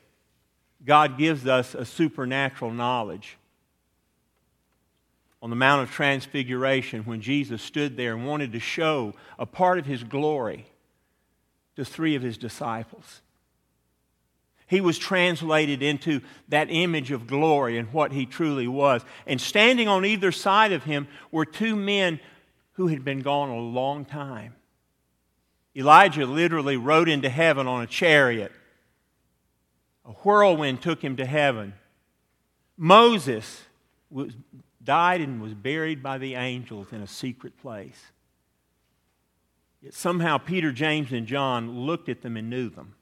God 0.85 1.19
gives 1.19 1.47
us 1.47 1.75
a 1.75 1.85
supernatural 1.85 2.71
knowledge. 2.71 3.37
On 5.43 5.51
the 5.51 5.57
Mount 5.57 5.83
of 5.83 5.91
Transfiguration, 5.91 7.03
when 7.03 7.21
Jesus 7.21 7.61
stood 7.61 7.97
there 7.97 8.15
and 8.15 8.27
wanted 8.27 8.53
to 8.53 8.61
show 8.61 9.15
a 9.39 9.47
part 9.47 9.79
of 9.79 9.87
his 9.87 10.05
glory 10.05 10.67
to 11.77 11.85
three 11.85 12.15
of 12.15 12.23
his 12.23 12.39
disciples. 12.39 13.21
He 14.67 14.81
was 14.81 14.99
translated 14.99 15.83
into 15.83 16.21
that 16.49 16.69
image 16.71 17.11
of 17.11 17.27
glory 17.27 17.77
and 17.77 17.93
what 17.93 18.13
he 18.13 18.27
truly 18.27 18.67
was. 18.67 19.03
And 19.27 19.41
standing 19.41 19.89
on 19.89 20.05
either 20.05 20.33
side 20.33 20.73
of 20.73 20.85
him 20.85 21.07
were 21.31 21.45
two 21.45 21.77
men 21.77 22.19
who 22.73 22.89
had 22.89 23.05
been 23.05 23.21
gone 23.21 23.51
a 23.51 23.59
long 23.59 24.05
time. 24.05 24.55
Elijah 25.77 26.27
literally 26.27 26.77
rode 26.77 27.09
into 27.09 27.29
heaven 27.29 27.67
on 27.67 27.83
a 27.83 27.87
chariot. 27.87 28.53
A 30.05 30.13
whirlwind 30.13 30.83
took 30.83 31.03
him 31.03 31.17
to 31.17 31.27
heaven. 31.27 31.75
Moses 32.77 33.63
was, 34.11 34.33
died 34.83 35.21
and 35.21 35.43
was 35.43 35.55
buried 35.55 36.03
by 36.03 36.19
the 36.19 36.35
angels 36.35 36.93
in 36.93 37.01
a 37.01 37.07
secret 37.07 37.59
place. 37.59 38.13
Yet 39.83 39.95
somehow 39.95 40.39
Peter, 40.39 40.73
James, 40.73 41.13
and 41.13 41.27
John 41.27 41.81
looked 41.81 42.09
at 42.09 42.23
them 42.23 42.37
and 42.37 42.49
knew 42.49 42.71
them. 42.71 42.95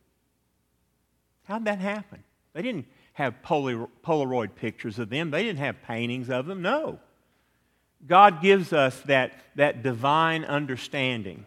How'd 1.52 1.66
that 1.66 1.80
happen? 1.80 2.24
They 2.54 2.62
didn't 2.62 2.86
have 3.12 3.34
Polaroid 3.42 4.54
pictures 4.54 4.98
of 4.98 5.10
them, 5.10 5.30
they 5.30 5.42
didn't 5.42 5.58
have 5.58 5.82
paintings 5.82 6.30
of 6.30 6.46
them. 6.46 6.62
No. 6.62 6.98
God 8.06 8.40
gives 8.40 8.72
us 8.72 8.98
that, 9.02 9.34
that 9.56 9.82
divine 9.82 10.46
understanding 10.46 11.44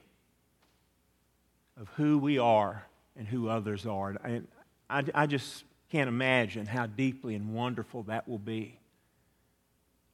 of 1.82 1.90
who 1.96 2.20
we 2.20 2.38
are 2.38 2.86
and 3.18 3.28
who 3.28 3.50
others 3.50 3.88
are. 3.88 4.16
And 4.24 4.48
I, 4.92 5.06
I 5.16 5.26
just 5.26 5.64
can't 5.92 6.08
imagine 6.08 6.68
how 6.68 6.86
deeply 6.86 7.34
and 7.34 7.56
wonderful 7.56 8.04
that 8.04 8.30
will 8.30 8.38
be. 8.38 8.78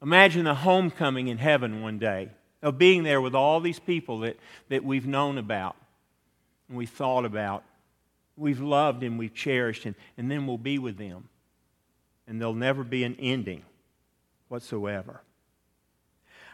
Imagine 0.01 0.45
the 0.45 0.55
homecoming 0.55 1.27
in 1.27 1.37
heaven 1.37 1.81
one 1.81 1.99
day 1.99 2.29
of 2.61 2.77
being 2.77 3.03
there 3.03 3.19
with 3.19 3.35
all 3.35 3.59
these 3.59 3.79
people 3.79 4.19
that, 4.19 4.37
that 4.69 4.85
we've 4.85 5.05
known 5.05 5.37
about 5.37 5.75
and 6.69 6.77
we've 6.77 6.89
thought 6.89 7.25
about, 7.25 7.65
we've 8.37 8.61
loved 8.61 9.03
and 9.03 9.17
we've 9.17 9.33
cherished, 9.33 9.85
and, 9.85 9.95
and 10.17 10.29
then 10.29 10.47
we'll 10.47 10.57
be 10.57 10.79
with 10.79 10.97
them. 10.97 11.29
And 12.27 12.39
there'll 12.39 12.53
never 12.53 12.83
be 12.83 13.03
an 13.03 13.15
ending 13.19 13.63
whatsoever. 14.47 15.21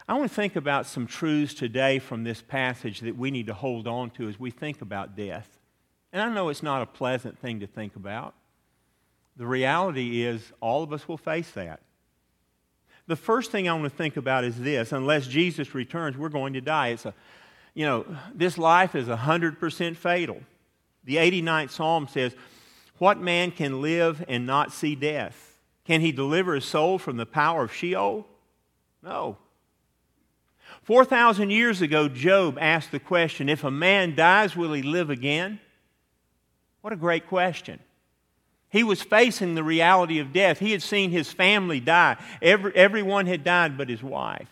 I 0.08 0.14
want 0.14 0.30
to 0.30 0.34
think 0.34 0.56
about 0.56 0.86
some 0.86 1.06
truths 1.06 1.52
today 1.52 1.98
from 1.98 2.24
this 2.24 2.40
passage 2.40 3.00
that 3.00 3.16
we 3.16 3.30
need 3.30 3.46
to 3.48 3.54
hold 3.54 3.86
on 3.86 4.10
to 4.10 4.28
as 4.28 4.40
we 4.40 4.50
think 4.50 4.80
about 4.80 5.16
death. 5.16 5.58
And 6.12 6.22
I 6.22 6.32
know 6.32 6.48
it's 6.48 6.62
not 6.62 6.80
a 6.80 6.86
pleasant 6.86 7.38
thing 7.38 7.60
to 7.60 7.66
think 7.66 7.94
about. 7.94 8.34
The 9.36 9.46
reality 9.46 10.24
is, 10.24 10.52
all 10.60 10.82
of 10.82 10.92
us 10.92 11.06
will 11.06 11.18
face 11.18 11.50
that. 11.52 11.80
The 13.06 13.16
first 13.16 13.50
thing 13.50 13.68
I 13.68 13.72
want 13.72 13.84
to 13.84 13.90
think 13.90 14.16
about 14.16 14.44
is 14.44 14.58
this 14.60 14.92
unless 14.92 15.26
Jesus 15.26 15.74
returns, 15.74 16.16
we're 16.16 16.28
going 16.28 16.54
to 16.54 16.60
die. 16.60 16.88
It's 16.88 17.06
a, 17.06 17.14
you 17.74 17.84
know, 17.84 18.06
this 18.34 18.58
life 18.58 18.94
is 18.94 19.08
100% 19.08 19.96
fatal. 19.96 20.40
The 21.08 21.16
89th 21.16 21.70
Psalm 21.70 22.06
says, 22.06 22.36
What 22.98 23.18
man 23.18 23.50
can 23.50 23.80
live 23.80 24.22
and 24.28 24.46
not 24.46 24.74
see 24.74 24.94
death? 24.94 25.56
Can 25.86 26.02
he 26.02 26.12
deliver 26.12 26.54
his 26.54 26.66
soul 26.66 26.98
from 26.98 27.16
the 27.16 27.24
power 27.24 27.64
of 27.64 27.72
Sheol? 27.72 28.26
No. 29.02 29.38
4,000 30.82 31.48
years 31.48 31.80
ago, 31.80 32.08
Job 32.10 32.58
asked 32.60 32.92
the 32.92 33.00
question 33.00 33.48
if 33.48 33.64
a 33.64 33.70
man 33.70 34.16
dies, 34.16 34.54
will 34.54 34.74
he 34.74 34.82
live 34.82 35.08
again? 35.08 35.60
What 36.82 36.92
a 36.92 36.96
great 36.96 37.26
question. 37.26 37.80
He 38.68 38.84
was 38.84 39.00
facing 39.00 39.54
the 39.54 39.64
reality 39.64 40.18
of 40.18 40.34
death. 40.34 40.58
He 40.58 40.72
had 40.72 40.82
seen 40.82 41.10
his 41.10 41.32
family 41.32 41.80
die. 41.80 42.18
Every, 42.42 42.76
everyone 42.76 43.24
had 43.24 43.44
died 43.44 43.78
but 43.78 43.88
his 43.88 44.02
wife, 44.02 44.50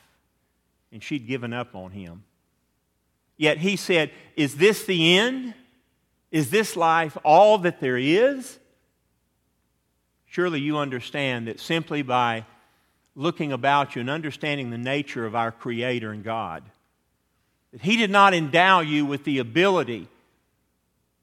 and 0.91 1.03
she'd 1.03 1.27
given 1.27 1.53
up 1.53 1.75
on 1.75 1.91
him. 1.91 2.25
Yet 3.37 3.59
he 3.59 3.77
said, 3.77 4.11
Is 4.37 4.57
this 4.57 4.87
the 4.87 5.19
end? 5.19 5.53
Is 6.31 6.51
this 6.51 6.77
life 6.77 7.17
all 7.25 7.59
that 7.59 7.81
there 7.81 7.97
is? 7.97 8.59
Surely 10.27 10.61
you 10.61 10.79
understand 10.79 11.49
that 11.49 11.61
simply 11.61 12.03
by 12.03 12.45
looking 13.15 13.53
about 13.53 13.97
you 13.97 14.01
and 14.01 14.11
understanding 14.11 14.71
the 14.71 14.79
nature 14.79 15.25
of 15.25 15.35
our 15.35 15.51
Creator 15.51 16.13
and 16.13 16.23
God. 16.23 16.63
That 17.73 17.81
He 17.81 17.97
did 17.97 18.11
not 18.11 18.35
endow 18.35 18.81
you 18.81 19.07
with 19.07 19.25
the 19.25 19.39
ability 19.39 20.09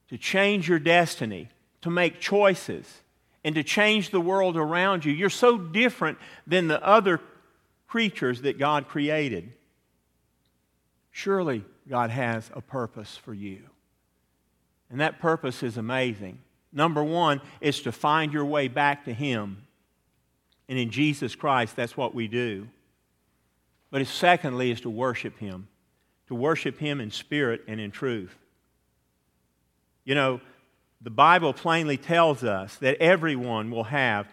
to 0.10 0.18
change 0.18 0.68
your 0.68 0.80
destiny, 0.80 1.50
to 1.82 1.90
make 1.90 2.20
choices, 2.20 3.02
and 3.44 3.56
to 3.56 3.64
change 3.64 4.10
the 4.10 4.22
world 4.22 4.58
around 4.58 5.06
you. 5.06 5.14
You're 5.14 5.30
so 5.30 5.58
different 5.58 6.18
than 6.48 6.68
the 6.68 6.84
other 6.84 7.20
creatures 7.88 8.42
that 8.42 8.58
God 8.58 8.88
created. 8.88 9.52
Surely 11.12 11.64
God 11.88 12.10
has 12.10 12.50
a 12.54 12.62
purpose 12.62 13.16
for 13.18 13.34
you. 13.34 13.62
And 14.94 15.02
that 15.02 15.20
purpose 15.20 15.62
is 15.62 15.76
amazing. 15.76 16.40
Number 16.72 17.04
one 17.04 17.42
is 17.60 17.82
to 17.82 17.92
find 17.92 18.32
your 18.32 18.46
way 18.46 18.70
back 18.70 19.04
to 19.06 19.14
Him 19.14 19.58
and 20.70 20.80
in 20.80 20.90
Jesus 20.90 21.36
Christ, 21.36 21.76
that's 21.76 21.98
what 21.98 22.16
we 22.16 22.28
do. 22.28 22.68
But 23.92 24.08
secondly, 24.08 24.72
is 24.72 24.82
to 24.82 24.90
worship 24.90 25.38
Him, 25.38 25.68
to 26.28 26.36
worship 26.36 26.80
Him 26.80 27.00
in 27.00 27.12
spirit 27.12 27.64
and 27.68 27.80
in 27.80 27.92
truth. 27.92 28.36
You 30.06 30.16
know, 30.16 30.42
the 31.02 31.10
Bible 31.10 31.54
plainly 31.54 31.98
tells 31.98 32.44
us 32.44 32.76
that 32.78 32.98
everyone 32.98 33.72
will 33.72 33.84
have 33.84 34.28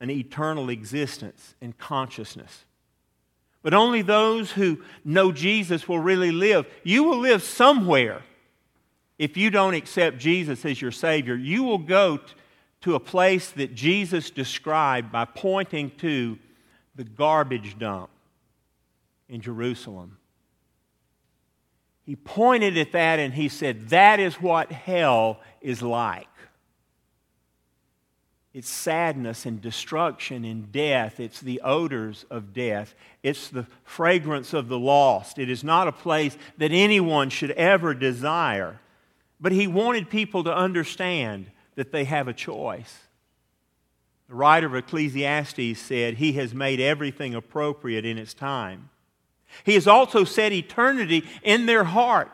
an 0.00 0.10
eternal 0.10 0.70
existence 0.70 1.54
and 1.60 1.76
consciousness. 1.78 2.64
But 3.62 3.74
only 3.74 4.02
those 4.02 4.50
who 4.50 4.78
know 5.04 5.30
Jesus 5.30 5.86
will 5.86 6.00
really 6.00 6.32
live. 6.32 6.66
You 6.82 7.04
will 7.04 7.18
live 7.18 7.42
somewhere 7.42 8.22
if 9.22 9.36
you 9.36 9.50
don't 9.50 9.74
accept 9.74 10.18
Jesus 10.18 10.64
as 10.64 10.82
your 10.82 10.90
Savior. 10.90 11.36
You 11.36 11.62
will 11.62 11.78
go 11.78 12.18
to 12.80 12.96
a 12.96 13.00
place 13.00 13.50
that 13.52 13.72
Jesus 13.72 14.30
described 14.30 15.12
by 15.12 15.26
pointing 15.26 15.92
to 15.98 16.40
the 16.96 17.04
garbage 17.04 17.78
dump 17.78 18.10
in 19.28 19.40
Jerusalem. 19.40 20.18
He 22.04 22.16
pointed 22.16 22.76
at 22.76 22.90
that 22.90 23.20
and 23.20 23.32
he 23.32 23.48
said, 23.48 23.90
That 23.90 24.18
is 24.18 24.34
what 24.34 24.72
hell 24.72 25.38
is 25.60 25.82
like. 25.82 26.26
It's 28.52 28.68
sadness 28.68 29.46
and 29.46 29.62
destruction 29.62 30.44
and 30.44 30.72
death. 30.72 31.20
It's 31.20 31.40
the 31.40 31.60
odors 31.60 32.26
of 32.28 32.52
death. 32.52 32.96
It's 33.22 33.50
the 33.50 33.68
fragrance 33.84 34.52
of 34.52 34.66
the 34.66 34.80
lost. 34.80 35.38
It 35.38 35.48
is 35.48 35.62
not 35.62 35.86
a 35.86 35.92
place 35.92 36.36
that 36.58 36.72
anyone 36.72 37.30
should 37.30 37.52
ever 37.52 37.94
desire. 37.94 38.80
But 39.42 39.50
he 39.50 39.66
wanted 39.66 40.08
people 40.08 40.44
to 40.44 40.56
understand 40.56 41.50
that 41.74 41.90
they 41.90 42.04
have 42.04 42.28
a 42.28 42.32
choice. 42.32 43.00
The 44.28 44.36
writer 44.36 44.68
of 44.68 44.76
Ecclesiastes 44.76 45.80
said, 45.80 46.14
He 46.14 46.34
has 46.34 46.54
made 46.54 46.80
everything 46.80 47.34
appropriate 47.34 48.06
in 48.06 48.18
its 48.18 48.32
time. 48.32 48.88
He 49.64 49.74
has 49.74 49.88
also 49.88 50.22
set 50.24 50.52
eternity 50.52 51.28
in 51.42 51.66
their 51.66 51.84
heart, 51.84 52.30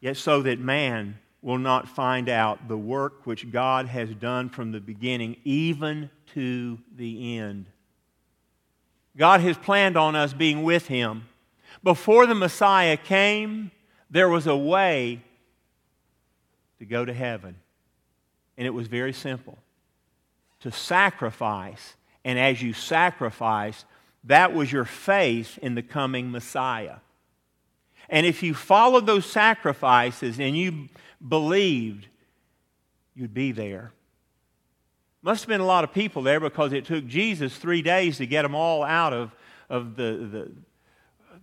yet 0.00 0.18
so 0.18 0.42
that 0.42 0.60
man 0.60 1.18
will 1.42 1.58
not 1.58 1.88
find 1.88 2.28
out 2.28 2.68
the 2.68 2.76
work 2.76 3.26
which 3.26 3.50
God 3.50 3.86
has 3.86 4.10
done 4.10 4.50
from 4.50 4.70
the 4.70 4.80
beginning, 4.80 5.36
even 5.44 6.10
to 6.34 6.78
the 6.94 7.38
end. 7.38 7.64
God 9.16 9.40
has 9.40 9.56
planned 9.56 9.96
on 9.96 10.14
us 10.14 10.34
being 10.34 10.62
with 10.62 10.88
Him. 10.88 11.26
Before 11.82 12.26
the 12.26 12.34
Messiah 12.34 12.98
came, 12.98 13.70
there 14.10 14.28
was 14.28 14.46
a 14.46 14.56
way 14.56 15.22
to 16.78 16.84
go 16.84 17.04
to 17.04 17.12
heaven. 17.12 17.56
And 18.56 18.66
it 18.66 18.70
was 18.70 18.88
very 18.88 19.12
simple 19.12 19.58
to 20.60 20.70
sacrifice. 20.70 21.94
And 22.24 22.38
as 22.38 22.60
you 22.60 22.72
sacrifice, 22.72 23.84
that 24.24 24.52
was 24.52 24.70
your 24.70 24.84
faith 24.84 25.58
in 25.62 25.74
the 25.74 25.82
coming 25.82 26.30
Messiah. 26.30 26.96
And 28.08 28.26
if 28.26 28.42
you 28.42 28.54
followed 28.54 29.06
those 29.06 29.24
sacrifices 29.24 30.38
and 30.38 30.56
you 30.56 30.88
believed, 31.26 32.08
you'd 33.14 33.32
be 33.32 33.52
there. 33.52 33.92
Must 35.22 35.42
have 35.42 35.48
been 35.48 35.60
a 35.60 35.66
lot 35.66 35.84
of 35.84 35.92
people 35.92 36.22
there 36.22 36.40
because 36.40 36.72
it 36.72 36.86
took 36.86 37.06
Jesus 37.06 37.56
three 37.56 37.82
days 37.82 38.18
to 38.18 38.26
get 38.26 38.42
them 38.42 38.54
all 38.54 38.82
out 38.82 39.12
of, 39.12 39.34
of 39.68 39.96
the, 39.96 40.28
the, 40.30 40.52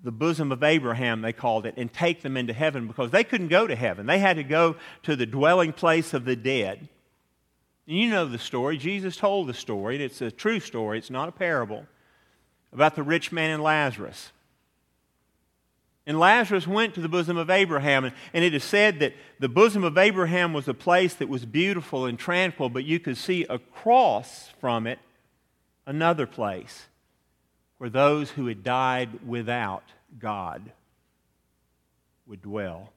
the 0.04 0.12
bosom 0.12 0.51
of 0.51 0.63
Abraham, 0.63 1.22
they 1.22 1.34
called 1.34 1.66
it, 1.66 1.75
and 1.77 1.92
take 1.92 2.22
them 2.22 2.38
into 2.38 2.54
heaven 2.54 2.88
because 2.88 3.12
they 3.12 3.24
couldn't 3.24 3.48
go 3.48 3.68
to 3.68 3.75
heaven. 3.75 4.06
They 4.06 4.20
had 4.20 4.38
to 4.38 4.44
go 4.44 4.75
to 5.04 5.16
the 5.16 5.25
dwelling 5.25 5.74
place 5.74 6.13
of 6.13 6.25
the 6.25 6.36
dead. 6.36 6.88
You 7.86 8.10
know 8.10 8.25
the 8.25 8.38
story. 8.38 8.77
Jesus 8.77 9.16
told 9.16 9.48
the 9.48 9.54
story, 9.54 9.96
and 9.96 10.04
it's 10.04 10.22
a 10.22 10.32
true 10.32 10.60
story, 10.60 10.98
it's 10.98 11.10
not 11.10 11.30
a 11.30 11.32
parable, 11.32 11.86
about 12.74 12.96
the 12.96 13.04
rich 13.04 13.32
man 13.32 13.51
and 13.51 13.63
Lazarus. 13.63 14.32
And 16.06 16.20
Lazarus 16.20 16.68
went 16.68 16.94
to 16.96 17.01
the 17.01 17.10
bosom 17.10 17.38
of 17.38 17.50
Abraham, 17.50 18.06
and, 18.06 18.16
and 18.34 18.44
it 18.44 18.54
is 18.54 18.63
said 18.63 19.00
that 19.00 19.13
the 19.39 19.50
bosom 19.50 19.84
of 19.84 19.98
Abraham 19.98 20.54
was 20.54 20.68
a 20.68 20.74
place 20.74 21.13
that 21.16 21.27
was 21.27 21.46
beautiful 21.46 22.06
and 22.06 22.18
tranquil, 22.18 22.70
but 22.70 22.86
you 22.86 23.00
could 23.00 23.18
see 23.18 23.46
across 23.50 24.50
from 24.62 24.88
it 24.88 25.00
another 25.86 26.25
place 26.25 26.88
where 27.77 27.89
those 27.89 28.31
who 28.31 28.48
had 28.48 28.63
died 28.63 29.25
without 29.25 29.84
God 30.19 30.72
would 32.25 32.41
dwell. 32.41 32.91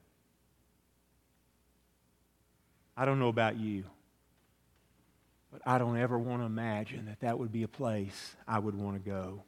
I 2.96 3.04
don't 3.04 3.18
know 3.18 3.28
about 3.28 3.58
you, 3.58 3.84
but 5.52 5.62
I 5.64 5.78
don't 5.78 5.96
ever 5.96 6.18
want 6.18 6.42
to 6.42 6.46
imagine 6.46 7.06
that 7.06 7.20
that 7.20 7.38
would 7.38 7.52
be 7.52 7.62
a 7.62 7.68
place 7.68 8.36
I 8.46 8.58
would 8.58 8.74
want 8.74 9.02
to 9.02 9.10
go. 9.10 9.42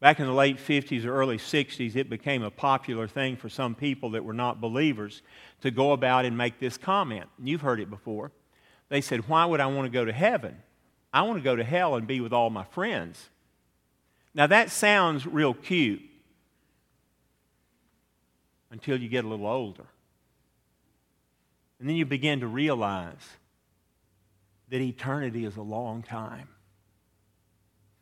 Back 0.00 0.20
in 0.20 0.26
the 0.26 0.32
late 0.32 0.58
50s 0.58 1.04
or 1.04 1.12
early 1.12 1.38
60s, 1.38 1.96
it 1.96 2.08
became 2.08 2.42
a 2.42 2.50
popular 2.50 3.08
thing 3.08 3.36
for 3.36 3.48
some 3.48 3.74
people 3.74 4.10
that 4.10 4.24
were 4.24 4.32
not 4.32 4.60
believers 4.60 5.22
to 5.62 5.72
go 5.72 5.90
about 5.92 6.24
and 6.24 6.38
make 6.38 6.60
this 6.60 6.76
comment. 6.76 7.26
You've 7.42 7.62
heard 7.62 7.80
it 7.80 7.90
before. 7.90 8.30
They 8.90 9.00
said, 9.00 9.28
Why 9.28 9.44
would 9.44 9.60
I 9.60 9.66
want 9.66 9.86
to 9.86 9.90
go 9.90 10.04
to 10.04 10.12
heaven? 10.12 10.56
I 11.12 11.22
want 11.22 11.38
to 11.38 11.44
go 11.44 11.56
to 11.56 11.64
hell 11.64 11.96
and 11.96 12.06
be 12.06 12.20
with 12.20 12.32
all 12.32 12.48
my 12.48 12.64
friends. 12.64 13.28
Now, 14.38 14.46
that 14.46 14.70
sounds 14.70 15.26
real 15.26 15.52
cute 15.52 16.00
until 18.70 18.96
you 18.96 19.08
get 19.08 19.24
a 19.24 19.28
little 19.28 19.48
older. 19.48 19.86
And 21.80 21.88
then 21.88 21.96
you 21.96 22.06
begin 22.06 22.38
to 22.40 22.46
realize 22.46 23.16
that 24.68 24.80
eternity 24.80 25.44
is 25.44 25.56
a 25.56 25.62
long 25.62 26.04
time. 26.04 26.46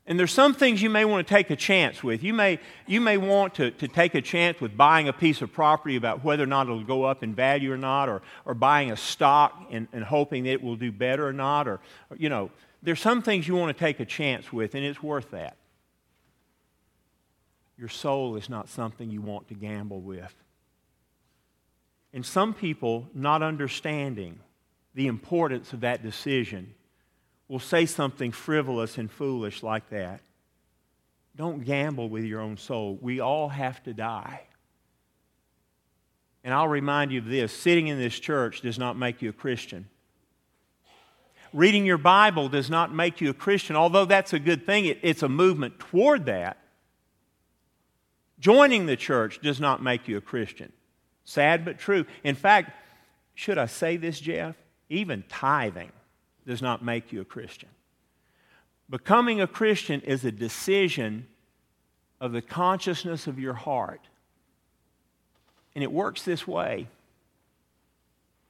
And 0.07 0.19
there's 0.19 0.31
some 0.31 0.52
things 0.52 0.83
you 0.83 0.90
may 0.90 1.07
want 1.07 1.26
to 1.26 1.35
take 1.35 1.49
a 1.49 1.57
chance 1.57 2.05
with. 2.05 2.23
You 2.23 2.35
may, 2.35 2.61
you 2.87 3.00
may 3.00 3.16
want 3.16 3.55
to, 3.55 3.71
to 3.71 3.88
take 3.88 4.14
a 4.14 4.21
chance 4.21 4.61
with 4.61 4.76
buying 4.76 5.09
a 5.09 5.14
piece 5.14 5.40
of 5.40 5.55
property 5.55 5.97
about 5.97 6.23
whether 6.23 6.45
or 6.45 6.47
not 6.47 6.66
it'll 6.66 6.85
go 6.85 7.05
up 7.05 7.23
in 7.23 7.35
value 7.35 7.73
or 7.73 7.78
not, 7.78 8.11
or, 8.11 8.21
or 8.45 8.52
buying 8.52 8.93
a 8.93 8.97
stock 8.97 9.69
and, 9.71 9.88
and 9.95 10.05
hoping 10.05 10.45
that 10.45 10.50
it 10.50 10.62
will 10.62 10.76
do 10.76 10.93
better 10.93 11.26
or 11.26 11.33
not, 11.33 11.66
or, 11.66 11.81
you 12.19 12.28
know, 12.28 12.50
there's 12.83 13.00
some 13.00 13.23
things 13.23 13.49
you 13.49 13.57
want 13.57 13.75
to 13.75 13.85
take 13.85 14.00
a 14.00 14.05
chance 14.05 14.52
with, 14.52 14.75
and 14.75 14.85
it's 14.85 15.02
worth 15.02 15.31
that. 15.31 15.57
Your 17.78 17.88
soul 17.88 18.37
is 18.37 18.49
not 18.49 18.68
something 18.68 19.11
you 19.11 19.21
want 19.21 19.49
to 19.49 19.54
gamble 19.54 20.00
with. 20.00 20.35
And 22.12 22.25
some 22.25 22.54
people, 22.54 23.09
not 23.14 23.42
understanding 23.42 24.38
the 24.95 25.06
importance 25.06 25.73
of 25.75 25.80
that 25.80 26.02
decision, 26.02 26.75
will 27.49 27.59
say 27.59 27.85
something 27.85 28.33
frivolous 28.33 28.97
and 28.97 29.11
foolish 29.11 29.62
like 29.62 29.90
that. 29.90 30.21
Don't 31.37 31.64
gamble 31.64 32.09
with 32.09 32.25
your 32.25 32.40
own 32.40 32.56
soul. 32.56 32.99
We 33.00 33.21
all 33.21 33.50
have 33.50 33.83
to 33.83 33.92
die. 33.92 34.40
And 36.42 36.54
I'll 36.54 36.68
remind 36.68 37.12
you 37.12 37.18
of 37.18 37.26
this 37.26 37.52
sitting 37.52 37.88
in 37.88 37.99
this 37.99 38.18
church 38.18 38.62
does 38.62 38.78
not 38.78 38.97
make 38.97 39.21
you 39.21 39.30
a 39.30 39.35
Christian. 39.35 39.88
Reading 41.52 41.85
your 41.85 41.99
Bible 41.99 42.49
does 42.49 42.71
not 42.71 42.95
make 42.95 43.21
you 43.21 43.30
a 43.30 43.35
Christian, 43.35 43.76
although 43.76 44.04
that's 44.04 44.33
a 44.33 44.38
good 44.38 44.64
thing, 44.64 44.87
it, 44.87 44.99
it's 45.02 45.23
a 45.23 45.28
movement 45.28 45.78
toward 45.78 46.26
that. 46.26 46.56
Joining 48.38 48.87
the 48.87 48.97
church 48.97 49.40
does 49.40 49.61
not 49.61 49.83
make 49.83 50.09
you 50.09 50.16
a 50.16 50.21
Christian. 50.21 50.73
Sad 51.25 51.64
but 51.64 51.78
true. 51.78 52.05
In 52.23 52.35
fact, 52.35 52.71
should 53.35 53.59
I 53.59 53.66
say 53.66 53.97
this, 53.97 54.21
Jeff? 54.21 54.57
Even 54.88 55.25
tithing 55.28 55.93
does 56.47 56.62
not 56.62 56.85
make 56.85 57.12
you 57.12 57.21
a 57.21 57.25
Christian. 57.25 57.69
Becoming 58.88 59.40
a 59.40 59.47
Christian 59.47 60.00
is 60.02 60.25
a 60.25 60.31
decision 60.31 61.26
of 62.21 62.33
the 62.33 62.43
consciousness 62.43 63.26
of 63.26 63.38
your 63.38 63.55
heart. 63.55 64.00
And 65.75 65.83
it 65.83 65.90
works 65.90 66.23
this 66.23 66.47
way. 66.47 66.88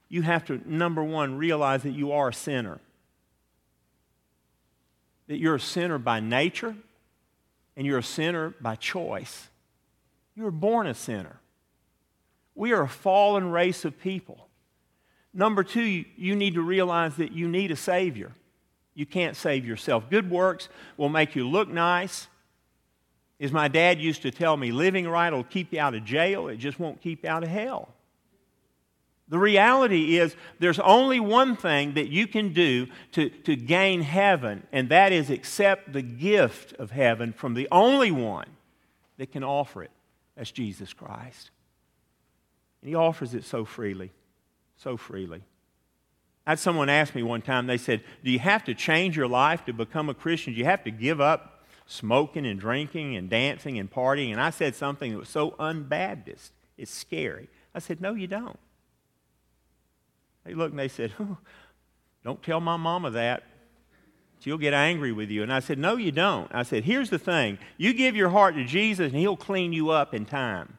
You 0.09 0.21
have 0.21 0.45
to, 0.45 0.61
number 0.65 1.03
one, 1.03 1.37
realize 1.37 1.83
that 1.83 1.91
you 1.91 2.11
are 2.11 2.29
a 2.29 2.33
sinner. 2.33 2.79
That 5.27 5.37
you're 5.37 5.55
a 5.55 5.59
sinner 5.59 5.97
by 5.97 6.19
nature 6.19 6.75
and 7.75 7.85
you're 7.85 7.97
a 7.97 8.03
sinner 8.03 8.53
by 8.61 8.75
choice. 8.75 9.49
You 10.37 10.43
were 10.43 10.51
born 10.51 10.85
a 10.85 10.93
sinner. 10.93 11.39
We 12.53 12.71
are 12.71 12.83
a 12.83 12.87
fallen 12.87 13.49
race 13.49 13.85
of 13.85 13.99
people. 13.99 14.47
Number 15.33 15.63
two, 15.63 16.05
you 16.15 16.35
need 16.35 16.53
to 16.53 16.61
realize 16.61 17.15
that 17.15 17.31
you 17.31 17.47
need 17.47 17.71
a 17.71 17.75
Savior. 17.75 18.33
You 18.93 19.07
can't 19.07 19.35
save 19.35 19.65
yourself. 19.65 20.11
Good 20.11 20.29
works 20.29 20.69
will 20.95 21.09
make 21.09 21.35
you 21.35 21.49
look 21.49 21.69
nice. 21.69 22.27
As 23.39 23.51
my 23.51 23.67
dad 23.67 23.99
used 23.99 24.21
to 24.21 24.31
tell 24.31 24.55
me, 24.55 24.71
living 24.71 25.07
right 25.07 25.33
will 25.33 25.43
keep 25.43 25.73
you 25.73 25.79
out 25.79 25.95
of 25.95 26.05
jail, 26.05 26.49
it 26.49 26.57
just 26.57 26.79
won't 26.79 27.01
keep 27.01 27.23
you 27.23 27.29
out 27.29 27.43
of 27.43 27.49
hell. 27.49 27.89
The 29.29 29.39
reality 29.39 30.17
is, 30.17 30.35
there's 30.59 30.79
only 30.79 31.19
one 31.19 31.55
thing 31.55 31.95
that 31.95 32.09
you 32.09 32.27
can 32.27 32.53
do 32.53 32.87
to, 33.13 33.29
to 33.29 33.55
gain 33.55 34.01
heaven, 34.01 34.67
and 34.71 34.89
that 34.89 35.11
is 35.11 35.31
accept 35.31 35.93
the 35.93 36.03
gift 36.03 36.73
of 36.73 36.91
heaven 36.91 37.33
from 37.33 37.55
the 37.55 37.67
only 37.71 38.11
one 38.11 38.49
that 39.17 39.31
can 39.31 39.43
offer 39.43 39.81
it. 39.81 39.91
That's 40.37 40.51
Jesus 40.51 40.93
Christ. 40.93 41.51
And 42.81 42.87
He 42.87 42.95
offers 42.95 43.33
it 43.33 43.43
so 43.43 43.65
freely 43.65 44.11
so 44.77 44.95
freely. 44.95 45.43
I 46.45 46.51
had 46.51 46.59
someone 46.59 46.89
ask 46.89 47.13
me 47.13 47.23
one 47.23 47.41
time, 47.41 47.67
they 47.67 47.77
said, 47.77 48.03
Do 48.23 48.31
you 48.31 48.39
have 48.39 48.63
to 48.65 48.73
change 48.73 49.17
your 49.17 49.27
life 49.27 49.65
to 49.65 49.73
become 49.73 50.07
a 50.07 50.13
Christian? 50.13 50.53
Do 50.53 50.59
you 50.59 50.65
have 50.65 50.83
to 50.85 50.91
give 50.91 51.19
up 51.19 51.65
smoking 51.87 52.45
and 52.45 52.59
drinking 52.59 53.17
and 53.17 53.29
dancing 53.29 53.77
and 53.79 53.91
partying? 53.91 54.31
And 54.31 54.39
I 54.39 54.51
said 54.51 54.75
something 54.75 55.11
that 55.11 55.17
was 55.17 55.29
so 55.29 55.51
unbaptist, 55.51 56.51
it's 56.77 56.91
scary. 56.91 57.49
I 57.75 57.79
said, 57.79 57.99
No, 57.99 58.13
you 58.13 58.27
don't. 58.27 58.59
They 60.45 60.53
looked 60.53 60.71
and 60.71 60.79
they 60.79 60.87
said, 60.87 61.11
oh, 61.19 61.37
Don't 62.23 62.41
tell 62.41 62.61
my 62.61 62.77
mama 62.77 63.11
that. 63.11 63.43
She'll 64.39 64.57
get 64.57 64.73
angry 64.73 65.11
with 65.11 65.29
you. 65.29 65.43
And 65.43 65.51
I 65.51 65.59
said, 65.59 65.77
No, 65.77 65.95
you 65.95 66.11
don't. 66.11 66.49
I 66.53 66.63
said, 66.63 66.83
Here's 66.83 67.09
the 67.09 67.19
thing 67.19 67.57
you 67.77 67.93
give 67.93 68.15
your 68.15 68.29
heart 68.29 68.55
to 68.55 68.63
Jesus, 68.63 69.11
and 69.11 69.19
He'll 69.19 69.37
clean 69.37 69.73
you 69.73 69.89
up 69.89 70.13
in 70.13 70.25
time. 70.25 70.77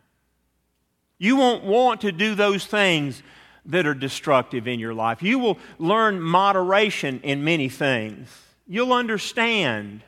You 1.19 1.37
won't 1.37 1.65
want 1.65 2.01
to 2.03 2.13
do 2.13 2.35
those 2.35 2.65
things 2.67 3.23
that 3.67 3.87
are 3.87 3.95
destructive 3.95 4.69
in 4.69 4.79
your 4.79 4.95
life. 4.95 5.23
You 5.23 5.39
will 5.39 5.59
learn 5.79 6.21
moderation 6.21 7.21
in 7.23 7.45
many 7.45 7.69
things. 7.69 8.29
You'll 8.67 8.93
understand 8.93 10.03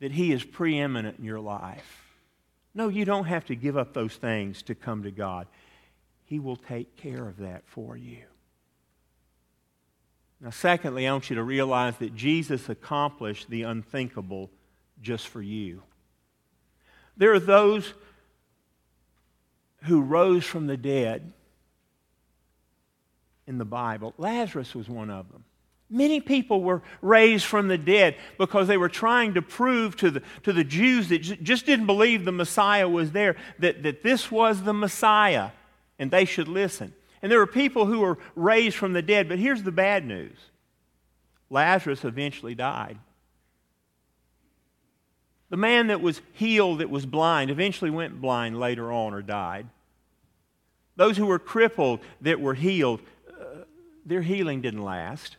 that 0.00 0.12
He 0.12 0.32
is 0.32 0.44
preeminent 0.44 1.18
in 1.18 1.24
your 1.24 1.40
life. 1.40 2.02
No, 2.74 2.88
you 2.88 3.04
don't 3.04 3.26
have 3.26 3.44
to 3.46 3.56
give 3.56 3.76
up 3.76 3.92
those 3.92 4.16
things 4.16 4.62
to 4.62 4.74
come 4.74 5.02
to 5.02 5.10
God. 5.10 5.46
He 6.24 6.38
will 6.38 6.56
take 6.56 6.96
care 6.96 7.28
of 7.28 7.38
that 7.38 7.64
for 7.66 7.96
you. 7.96 8.22
Now, 10.42 10.50
secondly, 10.50 11.06
I 11.06 11.12
want 11.12 11.30
you 11.30 11.36
to 11.36 11.42
realize 11.44 11.96
that 11.98 12.16
Jesus 12.16 12.68
accomplished 12.68 13.48
the 13.48 13.62
unthinkable 13.62 14.50
just 15.00 15.28
for 15.28 15.40
you. 15.40 15.82
There 17.16 17.32
are 17.32 17.40
those 17.40 17.94
who 19.84 20.00
rose 20.00 20.44
from 20.44 20.66
the 20.66 20.76
dead 20.76 21.32
in 23.46 23.58
the 23.58 23.64
Bible. 23.64 24.14
Lazarus 24.18 24.74
was 24.74 24.88
one 24.88 25.10
of 25.10 25.30
them. 25.30 25.44
Many 25.88 26.20
people 26.20 26.62
were 26.62 26.82
raised 27.02 27.44
from 27.44 27.68
the 27.68 27.78
dead 27.78 28.16
because 28.38 28.66
they 28.66 28.78
were 28.78 28.88
trying 28.88 29.34
to 29.34 29.42
prove 29.42 29.96
to 29.98 30.10
the, 30.10 30.22
to 30.42 30.52
the 30.52 30.64
Jews 30.64 31.08
that 31.10 31.18
just 31.18 31.66
didn't 31.66 31.86
believe 31.86 32.24
the 32.24 32.32
Messiah 32.32 32.88
was 32.88 33.12
there 33.12 33.36
that, 33.60 33.82
that 33.82 34.02
this 34.02 34.30
was 34.30 34.62
the 34.62 34.72
Messiah 34.72 35.50
and 35.98 36.10
they 36.10 36.24
should 36.24 36.48
listen. 36.48 36.94
And 37.22 37.30
there 37.30 37.38
were 37.38 37.46
people 37.46 37.86
who 37.86 38.00
were 38.00 38.18
raised 38.34 38.76
from 38.76 38.92
the 38.92 39.02
dead, 39.02 39.28
but 39.28 39.38
here's 39.38 39.62
the 39.62 39.72
bad 39.72 40.04
news 40.04 40.36
Lazarus 41.48 42.04
eventually 42.04 42.54
died. 42.54 42.98
The 45.50 45.56
man 45.56 45.88
that 45.88 46.00
was 46.00 46.20
healed, 46.32 46.78
that 46.78 46.90
was 46.90 47.06
blind, 47.06 47.50
eventually 47.50 47.90
went 47.90 48.20
blind 48.20 48.58
later 48.58 48.90
on 48.90 49.12
or 49.12 49.22
died. 49.22 49.68
Those 50.96 51.16
who 51.16 51.26
were 51.26 51.38
crippled, 51.38 52.00
that 52.22 52.40
were 52.40 52.54
healed, 52.54 53.00
uh, 53.28 53.64
their 54.04 54.22
healing 54.22 54.62
didn't 54.62 54.82
last. 54.82 55.36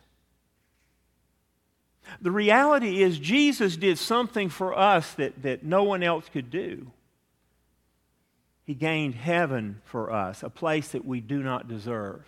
The 2.20 2.30
reality 2.30 3.02
is, 3.02 3.18
Jesus 3.18 3.76
did 3.76 3.98
something 3.98 4.48
for 4.48 4.76
us 4.78 5.12
that, 5.14 5.42
that 5.42 5.64
no 5.64 5.82
one 5.82 6.02
else 6.02 6.28
could 6.32 6.50
do. 6.50 6.92
He 8.64 8.74
gained 8.74 9.14
heaven 9.14 9.80
for 9.84 10.10
us, 10.10 10.42
a 10.42 10.50
place 10.50 10.88
that 10.88 11.04
we 11.04 11.20
do 11.20 11.42
not 11.42 11.68
deserve, 11.68 12.22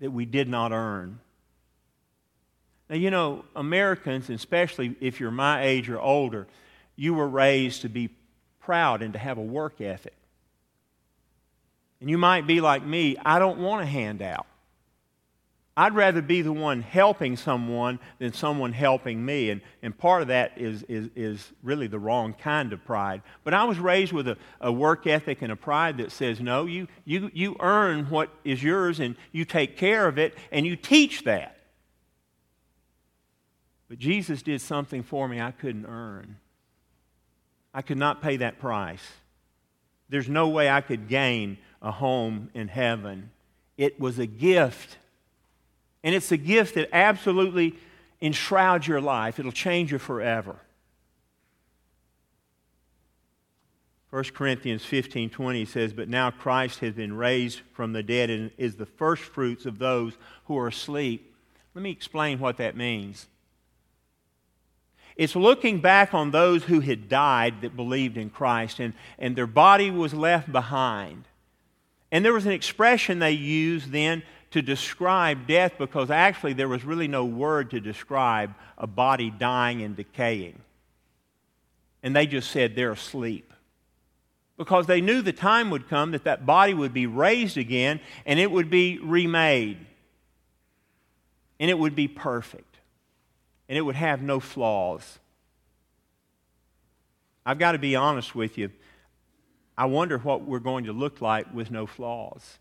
that 0.00 0.10
we 0.10 0.24
did 0.24 0.48
not 0.48 0.72
earn. 0.72 1.20
Now, 2.88 2.96
you 2.96 3.10
know, 3.10 3.44
Americans, 3.54 4.30
especially 4.30 4.96
if 5.00 5.20
you're 5.20 5.30
my 5.30 5.62
age 5.62 5.90
or 5.90 6.00
older, 6.00 6.46
you 6.96 7.12
were 7.12 7.28
raised 7.28 7.82
to 7.82 7.88
be 7.88 8.08
proud 8.60 9.02
and 9.02 9.12
to 9.12 9.18
have 9.18 9.36
a 9.36 9.42
work 9.42 9.80
ethic. 9.80 10.14
And 12.00 12.08
you 12.08 12.16
might 12.16 12.46
be 12.46 12.60
like 12.60 12.84
me, 12.84 13.16
I 13.22 13.38
don't 13.38 13.58
want 13.58 13.82
a 13.82 13.86
handout. 13.86 14.46
I'd 15.78 15.94
rather 15.94 16.20
be 16.20 16.42
the 16.42 16.52
one 16.52 16.82
helping 16.82 17.36
someone 17.36 18.00
than 18.18 18.32
someone 18.32 18.72
helping 18.72 19.24
me. 19.24 19.50
And, 19.50 19.60
and 19.80 19.96
part 19.96 20.22
of 20.22 20.28
that 20.28 20.54
is, 20.56 20.82
is, 20.88 21.08
is 21.14 21.52
really 21.62 21.86
the 21.86 22.00
wrong 22.00 22.34
kind 22.34 22.72
of 22.72 22.84
pride. 22.84 23.22
But 23.44 23.54
I 23.54 23.62
was 23.62 23.78
raised 23.78 24.12
with 24.12 24.26
a, 24.26 24.36
a 24.60 24.72
work 24.72 25.06
ethic 25.06 25.40
and 25.40 25.52
a 25.52 25.56
pride 25.56 25.98
that 25.98 26.10
says, 26.10 26.40
no, 26.40 26.66
you, 26.66 26.88
you, 27.04 27.30
you 27.32 27.54
earn 27.60 28.06
what 28.10 28.28
is 28.42 28.60
yours 28.60 28.98
and 28.98 29.14
you 29.30 29.44
take 29.44 29.76
care 29.76 30.08
of 30.08 30.18
it 30.18 30.34
and 30.50 30.66
you 30.66 30.74
teach 30.74 31.22
that. 31.22 31.56
But 33.88 34.00
Jesus 34.00 34.42
did 34.42 34.60
something 34.60 35.04
for 35.04 35.28
me 35.28 35.40
I 35.40 35.52
couldn't 35.52 35.86
earn. 35.86 36.38
I 37.72 37.82
could 37.82 37.98
not 37.98 38.20
pay 38.20 38.38
that 38.38 38.58
price. 38.58 39.06
There's 40.08 40.28
no 40.28 40.48
way 40.48 40.68
I 40.68 40.80
could 40.80 41.06
gain 41.06 41.56
a 41.80 41.92
home 41.92 42.50
in 42.52 42.66
heaven. 42.66 43.30
It 43.76 44.00
was 44.00 44.18
a 44.18 44.26
gift 44.26 44.96
and 46.02 46.14
it's 46.14 46.32
a 46.32 46.36
gift 46.36 46.74
that 46.74 46.88
absolutely 46.92 47.74
enshrouds 48.20 48.86
your 48.86 49.00
life, 49.00 49.38
it'll 49.38 49.52
change 49.52 49.92
you 49.92 49.98
forever. 49.98 50.56
1 54.10 54.24
Corinthians 54.34 54.84
15 54.84 55.28
20 55.30 55.64
says, 55.66 55.92
But 55.92 56.08
now 56.08 56.30
Christ 56.30 56.80
has 56.80 56.94
been 56.94 57.16
raised 57.16 57.60
from 57.72 57.92
the 57.92 58.02
dead 58.02 58.30
and 58.30 58.50
is 58.56 58.76
the 58.76 58.86
first 58.86 59.22
fruits 59.22 59.66
of 59.66 59.78
those 59.78 60.14
who 60.46 60.56
are 60.56 60.68
asleep. 60.68 61.34
Let 61.74 61.82
me 61.82 61.90
explain 61.90 62.38
what 62.38 62.56
that 62.56 62.76
means. 62.76 63.26
It's 65.14 65.36
looking 65.36 65.80
back 65.80 66.14
on 66.14 66.30
those 66.30 66.64
who 66.64 66.80
had 66.80 67.08
died 67.08 67.60
that 67.62 67.76
believed 67.76 68.16
in 68.16 68.30
Christ 68.30 68.78
and, 68.78 68.94
and 69.18 69.36
their 69.36 69.48
body 69.48 69.90
was 69.90 70.14
left 70.14 70.50
behind. 70.50 71.24
And 72.10 72.24
there 72.24 72.32
was 72.32 72.46
an 72.46 72.52
expression 72.52 73.18
they 73.18 73.32
used 73.32 73.90
then 73.90 74.22
to 74.50 74.62
describe 74.62 75.46
death 75.46 75.74
because 75.78 76.10
actually 76.10 76.54
there 76.54 76.68
was 76.68 76.84
really 76.84 77.08
no 77.08 77.24
word 77.24 77.70
to 77.70 77.80
describe 77.80 78.54
a 78.78 78.86
body 78.86 79.30
dying 79.30 79.82
and 79.82 79.96
decaying. 79.96 80.58
And 82.02 82.14
they 82.14 82.26
just 82.26 82.50
said 82.50 82.74
they're 82.74 82.92
asleep. 82.92 83.52
Because 84.56 84.86
they 84.86 85.00
knew 85.00 85.22
the 85.22 85.32
time 85.32 85.70
would 85.70 85.88
come 85.88 86.12
that 86.12 86.24
that 86.24 86.46
body 86.46 86.74
would 86.74 86.92
be 86.92 87.06
raised 87.06 87.56
again 87.56 88.00
and 88.26 88.40
it 88.40 88.50
would 88.50 88.70
be 88.70 88.98
remade. 88.98 89.78
And 91.60 91.70
it 91.70 91.78
would 91.78 91.94
be 91.94 92.08
perfect. 92.08 92.76
And 93.68 93.76
it 93.76 93.82
would 93.82 93.96
have 93.96 94.22
no 94.22 94.40
flaws. 94.40 95.18
I've 97.44 97.58
got 97.58 97.72
to 97.72 97.78
be 97.78 97.96
honest 97.96 98.34
with 98.34 98.58
you. 98.58 98.70
I 99.76 99.84
wonder 99.84 100.18
what 100.18 100.42
we're 100.42 100.58
going 100.58 100.84
to 100.84 100.92
look 100.92 101.20
like 101.20 101.52
with 101.54 101.70
no 101.70 101.86
flaws. 101.86 102.58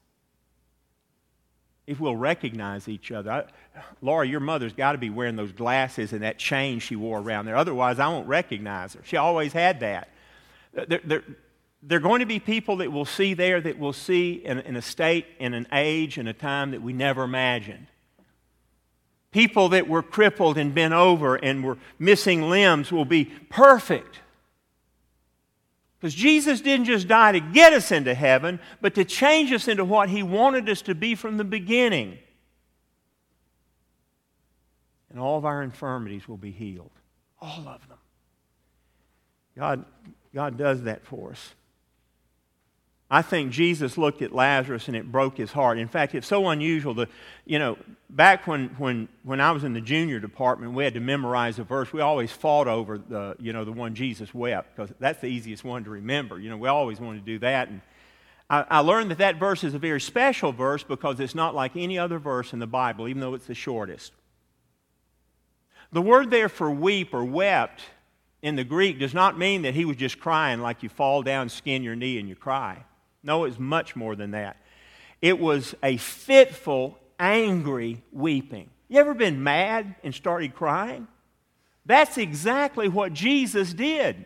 If 1.88 2.02
we'll 2.02 2.18
recognize 2.18 2.90
each 2.90 3.14
other. 3.14 3.32
I, 3.32 3.44
Laura, 4.02 4.28
your 4.28 4.42
mother's 4.42 4.74
got 4.74 4.92
to 4.92 4.98
be 4.98 5.10
wearing 5.10 5.38
those 5.38 5.54
glasses 5.54 6.12
and 6.12 6.22
that 6.22 6.38
chain 6.38 6.80
she 6.80 6.98
wore 6.98 7.20
around 7.20 7.46
there. 7.46 7.56
Otherwise, 7.56 7.98
I 7.98 8.10
won't 8.10 8.28
recognize 8.28 8.94
her. 8.94 9.02
She 9.06 9.16
always 9.16 9.54
had 9.54 9.80
that. 9.80 10.10
There, 10.74 11.00
there, 11.04 11.24
there 11.82 11.98
are 11.98 12.02
going 12.02 12.20
to 12.20 12.26
be 12.26 12.40
people 12.40 12.78
that 12.78 12.92
we'll 12.92 13.06
see 13.06 13.34
there 13.34 13.62
that 13.62 13.80
we'll 13.80 13.94
see 13.94 14.34
in, 14.34 14.60
in 14.60 14.76
a 14.76 14.82
state, 14.82 15.28
in 15.40 15.54
an 15.54 15.66
age, 15.72 16.18
in 16.18 16.28
a 16.28 16.34
time 16.34 16.72
that 16.72 16.82
we 16.82 16.92
never 16.92 17.24
imagined. 17.24 17.88
People 19.32 19.70
that 19.70 19.88
were 19.88 20.04
crippled 20.04 20.58
and 20.58 20.76
bent 20.76 20.94
over 20.94 21.36
and 21.36 21.64
were 21.64 21.78
missing 21.98 22.50
limbs 22.50 22.92
will 22.92 23.06
be 23.06 23.26
perfect 23.26 24.20
because 26.00 26.14
Jesus 26.14 26.62
didn't 26.62 26.86
just 26.86 27.08
die 27.08 27.32
to 27.32 27.40
get 27.40 27.74
us 27.74 27.92
into 27.92 28.14
heaven, 28.14 28.60
but 28.82 28.94
to 28.96 29.04
change 29.04 29.52
us 29.52 29.68
into 29.68 29.84
what 29.84 30.10
He 30.10 30.22
wanted 30.22 30.70
us 30.70 30.82
to 30.84 30.96
be 30.96 31.16
from 31.16 31.38
the 31.38 31.44
beginning. 31.44 32.20
And 35.10 35.20
all 35.20 35.38
of 35.38 35.46
our 35.46 35.64
infirmities 35.64 36.28
will 36.28 36.38
be 36.38 36.52
healed. 36.52 36.92
All 37.42 37.68
of 37.68 37.88
them. 37.88 37.98
God, 39.58 39.86
God 40.36 40.58
does 40.58 40.84
that 40.84 41.04
for 41.06 41.32
us. 41.32 41.56
I 43.10 43.22
think 43.22 43.52
Jesus 43.52 43.98
looked 43.98 44.22
at 44.22 44.34
Lazarus 44.34 44.88
and 44.88 44.98
it 44.98 45.10
broke 45.10 45.38
his 45.38 45.54
heart. 45.54 45.78
In 45.78 45.88
fact, 45.88 46.14
it's 46.14 46.28
so 46.28 46.50
unusual 46.50 46.94
that, 46.96 47.10
you 47.46 47.58
know, 47.58 47.78
back 48.10 48.48
when, 48.48 48.68
when, 48.78 49.08
when 49.24 49.40
I 49.40 49.52
was 49.52 49.64
in 49.64 49.72
the 49.72 49.80
junior 49.80 50.20
department, 50.20 50.74
we 50.74 50.84
had 50.84 50.94
to 50.96 51.00
memorize 51.00 51.58
a 51.58 51.64
verse. 51.64 51.94
We 51.94 52.02
always 52.02 52.34
fought 52.34 52.68
over 52.68 52.98
the, 52.98 53.38
you 53.40 53.54
know, 53.54 53.64
the 53.64 53.72
one 53.72 53.96
Jesus 53.96 54.34
wept 54.34 54.76
because 54.76 54.94
that's 55.00 55.22
the 55.22 55.28
easiest 55.28 55.64
one 55.64 55.86
to 55.86 55.90
remember. 55.90 56.38
You 56.38 56.50
know, 56.50 56.58
we 56.58 56.68
always 56.68 57.00
wanted 57.00 57.20
to 57.20 57.26
do 57.26 57.40
that. 57.40 57.70
And 57.70 57.82
I, 58.50 58.66
I 58.70 58.80
learned 58.80 59.12
that 59.12 59.20
that 59.20 59.38
verse 59.38 59.64
is 59.64 59.74
a 59.74 59.80
very 59.80 60.02
special 60.02 60.52
verse 60.52 60.84
because 60.84 61.22
it's 61.22 61.36
not 61.36 61.56
like 61.56 61.78
any 61.78 61.98
other 61.98 62.20
verse 62.20 62.52
in 62.52 62.60
the 62.60 62.68
Bible, 62.68 63.08
even 63.08 63.22
though 63.22 63.36
it's 63.36 63.48
the 63.48 63.56
shortest. 63.56 64.12
The 65.94 66.02
word 66.02 66.30
there 66.30 66.50
for 66.50 66.70
weep 66.70 67.14
or 67.14 67.24
wept 67.24 67.84
in 68.42 68.58
the 68.58 68.66
Greek 68.66 69.00
does 69.00 69.14
not 69.14 69.38
mean 69.38 69.62
that 69.62 69.76
he 69.76 69.86
was 69.86 69.96
just 69.96 70.20
crying 70.20 70.60
like 70.60 70.84
you 70.84 70.90
fall 70.90 71.24
down, 71.24 71.48
skin 71.48 71.84
your 71.84 71.96
knee, 71.96 72.20
and 72.20 72.28
you 72.28 72.36
cry. 72.36 72.84
No, 73.28 73.44
it 73.44 73.50
was 73.50 73.60
much 73.60 73.94
more 73.94 74.16
than 74.16 74.32
that. 74.32 74.56
It 75.22 75.38
was 75.38 75.76
a 75.84 75.98
fitful, 75.98 76.98
angry 77.20 78.02
weeping. 78.14 78.70
You 78.88 79.02
ever 79.02 79.14
been 79.14 79.44
mad 79.44 79.96
and 80.02 80.16
started 80.16 80.56
crying? 80.56 81.10
That's 81.86 82.18
exactly 82.18 82.88
what 82.88 83.12
Jesus 83.12 83.74
did. 83.74 84.26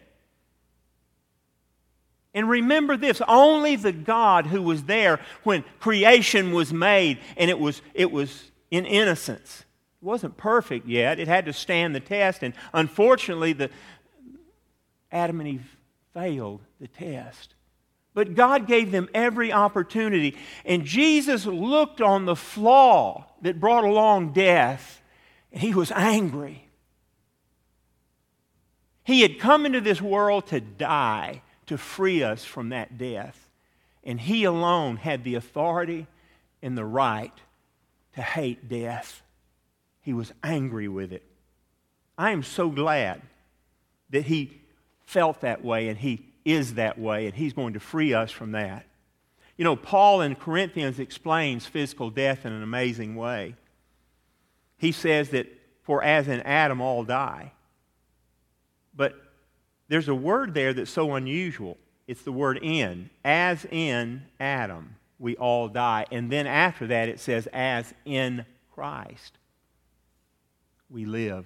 And 2.35 2.47
remember 2.47 2.95
this 2.95 3.23
only 3.27 3.75
the 3.75 3.91
God 3.91 4.45
who 4.45 4.61
was 4.61 4.83
there 4.83 5.19
when 5.43 5.65
creation 5.79 6.51
was 6.51 6.71
made 6.71 7.17
and 7.37 7.49
it 7.49 7.57
was, 7.57 7.81
it 7.95 8.11
was 8.11 8.51
in 8.69 8.85
innocence. 8.85 9.65
It 9.99 10.05
wasn't 10.05 10.37
perfect 10.37 10.87
yet, 10.87 11.19
it 11.19 11.27
had 11.27 11.45
to 11.45 11.53
stand 11.53 11.95
the 11.95 11.99
test. 11.99 12.43
And 12.43 12.53
unfortunately, 12.71 13.53
the, 13.53 13.71
Adam 15.11 15.39
and 15.39 15.49
Eve 15.49 15.77
failed 16.13 16.61
the 16.79 16.87
test. 16.87 17.55
But 18.13 18.35
God 18.35 18.67
gave 18.67 18.91
them 18.91 19.09
every 19.13 19.53
opportunity. 19.53 20.37
And 20.65 20.83
Jesus 20.83 21.45
looked 21.45 22.01
on 22.01 22.25
the 22.25 22.35
flaw 22.35 23.25
that 23.41 23.59
brought 23.59 23.83
along 23.83 24.33
death, 24.33 25.01
and 25.51 25.61
he 25.61 25.73
was 25.73 25.91
angry. 25.91 26.67
He 29.03 29.21
had 29.21 29.39
come 29.39 29.65
into 29.65 29.81
this 29.81 30.01
world 30.01 30.47
to 30.47 30.59
die, 30.59 31.41
to 31.67 31.77
free 31.77 32.21
us 32.23 32.43
from 32.43 32.69
that 32.69 32.97
death. 32.97 33.49
And 34.03 34.19
he 34.19 34.43
alone 34.43 34.97
had 34.97 35.23
the 35.23 35.35
authority 35.35 36.07
and 36.61 36.77
the 36.77 36.85
right 36.85 37.33
to 38.15 38.21
hate 38.21 38.67
death. 38.67 39.21
He 40.01 40.13
was 40.13 40.33
angry 40.43 40.87
with 40.87 41.13
it. 41.13 41.23
I 42.17 42.31
am 42.31 42.43
so 42.43 42.69
glad 42.69 43.21
that 44.09 44.25
he 44.25 44.61
felt 45.05 45.41
that 45.41 45.63
way 45.63 45.87
and 45.87 45.97
he 45.97 46.30
is 46.45 46.75
that 46.75 46.99
way, 46.99 47.25
and 47.25 47.35
he's 47.35 47.53
going 47.53 47.73
to 47.73 47.79
free 47.79 48.13
us 48.13 48.31
from 48.31 48.51
that. 48.51 48.85
You 49.57 49.63
know, 49.63 49.75
Paul 49.75 50.21
in 50.21 50.35
Corinthians 50.35 50.99
explains 50.99 51.65
physical 51.65 52.09
death 52.09 52.45
in 52.45 52.53
an 52.53 52.63
amazing 52.63 53.15
way. 53.15 53.55
He 54.77 54.91
says 54.91 55.29
that, 55.29 55.47
for 55.83 56.03
as 56.03 56.27
in 56.27 56.41
Adam 56.41 56.81
all 56.81 57.03
die. 57.03 57.51
But 58.95 59.15
there's 59.87 60.07
a 60.07 60.15
word 60.15 60.53
there 60.53 60.73
that's 60.73 60.91
so 60.91 61.15
unusual. 61.15 61.77
It's 62.07 62.23
the 62.23 62.31
word 62.31 62.59
in. 62.61 63.09
As 63.23 63.65
in 63.65 64.23
Adam, 64.39 64.95
we 65.19 65.35
all 65.35 65.67
die. 65.67 66.05
And 66.11 66.31
then 66.31 66.47
after 66.47 66.87
that, 66.87 67.09
it 67.09 67.19
says, 67.19 67.47
as 67.53 67.93
in 68.05 68.45
Christ, 68.73 69.37
we 70.89 71.05
live. 71.05 71.45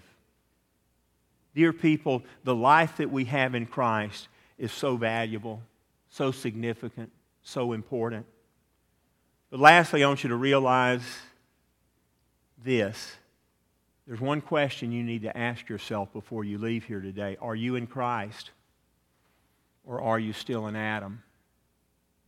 Dear 1.54 1.74
people, 1.74 2.24
the 2.44 2.56
life 2.56 2.98
that 2.98 3.12
we 3.12 3.26
have 3.26 3.56
in 3.56 3.66
Christ 3.66 4.28
is 4.58 4.72
so 4.72 4.96
valuable, 4.96 5.62
so 6.10 6.32
significant, 6.32 7.12
so 7.44 7.74
important. 7.74 8.26
But 9.50 9.60
lastly, 9.60 10.04
I 10.04 10.08
want 10.08 10.24
you 10.24 10.30
to 10.30 10.36
realize 10.36 11.04
this. 12.64 13.16
There's 14.08 14.22
one 14.22 14.42
question 14.42 14.92
you 14.92 15.04
need 15.04 15.24
to 15.24 15.36
ask 15.36 15.68
yourself 15.68 16.14
before 16.14 16.44
you 16.44 16.58
leave 16.58 16.84
here 16.84 17.02
today 17.02 17.38
Are 17.42 17.56
you 17.56 17.76
in 17.76 17.88
Christ? 17.88 18.52
Or 19.88 20.02
are 20.02 20.20
you 20.20 20.34
still 20.34 20.66
in 20.68 20.76
Adam? 20.76 21.22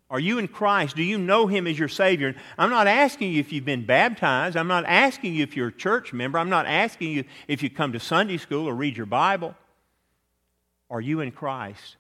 Are 0.10 0.20
you 0.20 0.38
in 0.38 0.48
Christ? 0.48 0.96
Do 0.96 1.04
you 1.04 1.18
know 1.18 1.48
Him 1.48 1.68
as 1.68 1.78
your 1.78 1.90
Savior? 1.90 2.36
I'm 2.58 2.70
not 2.70 2.88
asking 2.88 3.34
you 3.34 3.40
if 3.40 3.52
you've 3.52 3.66
been 3.66 3.86
baptized. 3.86 4.56
I'm 4.56 4.68
not 4.68 4.86
asking 4.86 5.34
you 5.34 5.44
if 5.44 5.58
you're 5.58 5.68
a 5.68 5.74
church 5.74 6.14
member. 6.14 6.40
I'm 6.40 6.50
not 6.50 6.66
asking 6.66 7.12
you 7.12 7.24
if 7.48 7.62
you 7.62 7.70
come 7.70 7.92
to 7.94 8.00
Sunday 8.00 8.38
school 8.38 8.70
or 8.70 8.76
read 8.76 8.96
your 8.96 9.06
Bible. 9.06 9.56
Are 10.90 11.02
you 11.02 11.20
in 11.20 11.32
Christ? 11.32 11.98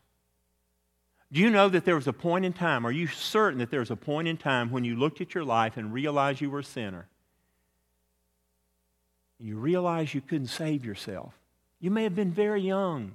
Do 1.32 1.42
you 1.42 1.50
know 1.50 1.68
that 1.68 1.84
there 1.84 1.96
was 1.96 2.08
a 2.08 2.14
point 2.14 2.46
in 2.46 2.54
time, 2.54 2.86
are 2.86 2.92
you 2.92 3.08
certain 3.08 3.60
that 3.60 3.70
there 3.70 3.82
was 3.82 3.92
a 3.92 3.98
point 3.98 4.28
in 4.28 4.38
time 4.38 4.72
when 4.72 4.86
you 4.86 4.96
looked 4.96 5.20
at 5.20 5.36
your 5.36 5.44
life 5.44 5.76
and 5.76 5.94
realized 5.94 6.40
you 6.40 6.50
were 6.50 6.60
a 6.60 6.64
sinner? 6.64 7.08
You 9.40 9.58
realized 9.58 10.14
you 10.14 10.22
couldn't 10.22 10.48
save 10.48 10.86
yourself. 10.86 11.34
You 11.80 11.92
may 11.92 12.04
have 12.04 12.16
been 12.16 12.32
very 12.32 12.62
young, 12.62 13.14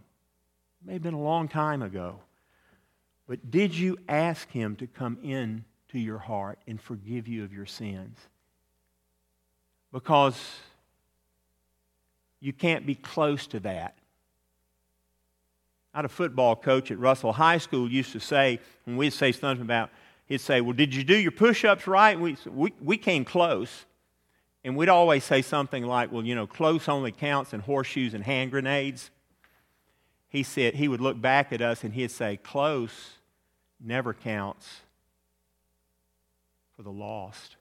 it 0.83 0.87
may 0.87 0.92
have 0.94 1.03
been 1.03 1.14
a 1.14 1.20
long 1.20 1.48
time 1.48 1.83
ago. 1.83 2.20
But 3.27 3.51
did 3.51 3.75
you 3.75 3.98
ask 4.09 4.51
Him 4.51 4.77
to 4.77 4.87
come 4.87 5.18
in 5.22 5.64
to 5.88 5.98
your 5.98 6.18
heart 6.18 6.59
and 6.66 6.81
forgive 6.81 7.29
you 7.29 7.44
of 7.44 7.53
your 7.53 7.66
sins? 7.66 8.18
Because 9.90 10.38
you 12.40 12.53
can't 12.53 12.85
be 12.85 12.94
close 12.94 13.46
to 13.48 13.61
that 13.61 13.96
I 15.94 15.98
had 15.98 16.05
a 16.05 16.09
football 16.09 16.57
coach 16.57 16.90
at 16.90 16.98
Russell 16.98 17.33
High 17.33 17.59
School 17.59 17.90
used 17.90 18.12
to 18.12 18.20
say, 18.20 18.61
when 18.85 18.96
we'd 18.96 19.12
say 19.12 19.33
something 19.33 19.62
about, 19.62 19.90
he'd 20.26 20.40
say, 20.40 20.61
Well, 20.61 20.72
did 20.72 20.94
you 20.94 21.05
do 21.05 21.16
your 21.16 21.33
push 21.33 21.64
ups 21.64 21.87
right? 21.87 22.18
We, 22.18 22.37
we, 22.46 22.72
we 22.81 22.96
came 22.96 23.24
close. 23.24 23.85
And 24.64 24.76
we'd 24.76 24.88
always 24.88 25.24
say 25.24 25.42
something 25.42 25.85
like, 25.85 26.11
Well, 26.11 26.24
you 26.24 26.35
know, 26.35 26.46
close 26.46 26.88
only 26.88 27.12
counts 27.12 27.52
in 27.52 27.61
horseshoes 27.61 28.14
and 28.14 28.24
hand 28.24 28.50
grenades. 28.50 29.11
He 30.28 30.42
said, 30.42 30.74
he 30.74 30.88
would 30.88 31.02
look 31.02 31.20
back 31.20 31.52
at 31.52 31.61
us 31.61 31.85
and 31.85 31.92
he'd 31.92 32.11
say, 32.11 32.38
Close 32.38 33.18
never 33.78 34.14
counts 34.14 34.81
for 36.74 36.83
the 36.83 36.90
lost. 36.90 37.57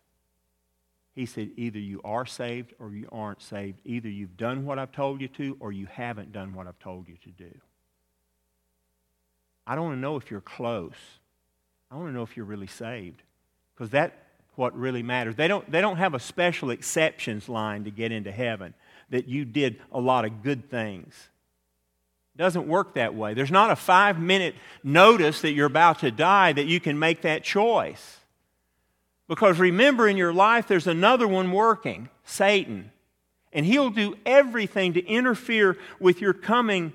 He 1.13 1.25
said, 1.25 1.51
Either 1.57 1.79
you 1.79 1.99
are 2.05 2.25
saved 2.25 2.73
or 2.79 2.91
you 2.91 3.09
aren't 3.11 3.41
saved. 3.41 3.79
Either 3.83 4.07
you've 4.07 4.37
done 4.37 4.65
what 4.65 4.79
I've 4.79 4.93
told 4.93 5.19
you 5.19 5.27
to 5.29 5.57
or 5.59 5.73
you 5.73 5.87
haven't 5.87 6.31
done 6.31 6.53
what 6.53 6.67
I've 6.67 6.79
told 6.79 7.09
you 7.09 7.17
to 7.23 7.29
do. 7.31 7.51
I 9.71 9.75
don't 9.75 9.85
want 9.85 9.95
to 9.95 10.01
know 10.01 10.17
if 10.17 10.29
you're 10.29 10.41
close. 10.41 10.97
I 11.89 11.95
want 11.95 12.09
to 12.09 12.11
know 12.11 12.23
if 12.23 12.35
you're 12.35 12.45
really 12.45 12.67
saved. 12.67 13.23
Because 13.73 13.89
that's 13.89 14.13
what 14.55 14.77
really 14.77 15.01
matters. 15.01 15.37
They 15.37 15.47
don't, 15.47 15.71
they 15.71 15.79
don't 15.79 15.95
have 15.95 16.13
a 16.13 16.19
special 16.19 16.71
exceptions 16.71 17.47
line 17.47 17.85
to 17.85 17.89
get 17.89 18.11
into 18.11 18.33
heaven 18.33 18.73
that 19.11 19.29
you 19.29 19.45
did 19.45 19.79
a 19.93 20.01
lot 20.01 20.25
of 20.25 20.43
good 20.43 20.69
things. 20.69 21.13
It 22.35 22.37
doesn't 22.37 22.67
work 22.67 22.95
that 22.95 23.15
way. 23.15 23.33
There's 23.33 23.49
not 23.49 23.71
a 23.71 23.77
five 23.77 24.19
minute 24.19 24.55
notice 24.83 25.39
that 25.39 25.53
you're 25.53 25.67
about 25.67 25.99
to 25.99 26.11
die 26.11 26.51
that 26.51 26.65
you 26.65 26.81
can 26.81 26.99
make 26.99 27.21
that 27.21 27.45
choice. 27.45 28.17
Because 29.29 29.57
remember, 29.57 30.05
in 30.05 30.17
your 30.17 30.33
life, 30.33 30.67
there's 30.67 30.87
another 30.87 31.29
one 31.29 31.49
working 31.49 32.09
Satan. 32.25 32.91
And 33.53 33.65
he'll 33.65 33.89
do 33.89 34.17
everything 34.25 34.91
to 34.95 35.05
interfere 35.05 35.77
with 35.97 36.19
your 36.19 36.33
coming 36.33 36.91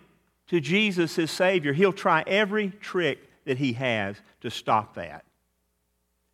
to 0.49 0.61
Jesus 0.61 1.19
as 1.19 1.31
Savior. 1.31 1.73
He'll 1.73 1.93
try 1.93 2.23
every 2.27 2.71
trick 2.71 3.19
that 3.45 3.59
he 3.59 3.75
has 3.75 4.17
to 4.41 4.51
stop 4.51 4.95
that. 4.95 5.25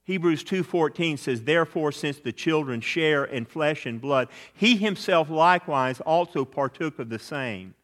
Hebrews 0.05 0.43
2:14 0.45 1.17
says 1.17 1.43
therefore 1.43 1.93
since 1.93 2.19
the 2.19 2.33
children 2.33 2.81
share 2.81 3.25
in 3.25 3.45
flesh 3.45 3.87
and 3.87 4.01
blood 4.01 4.29
he 4.53 4.77
himself 4.77 5.31
likewise 5.31 6.01
also 6.01 6.45
partook 6.45 6.99
of 6.99 7.09
the 7.09 7.21
same 7.21 7.75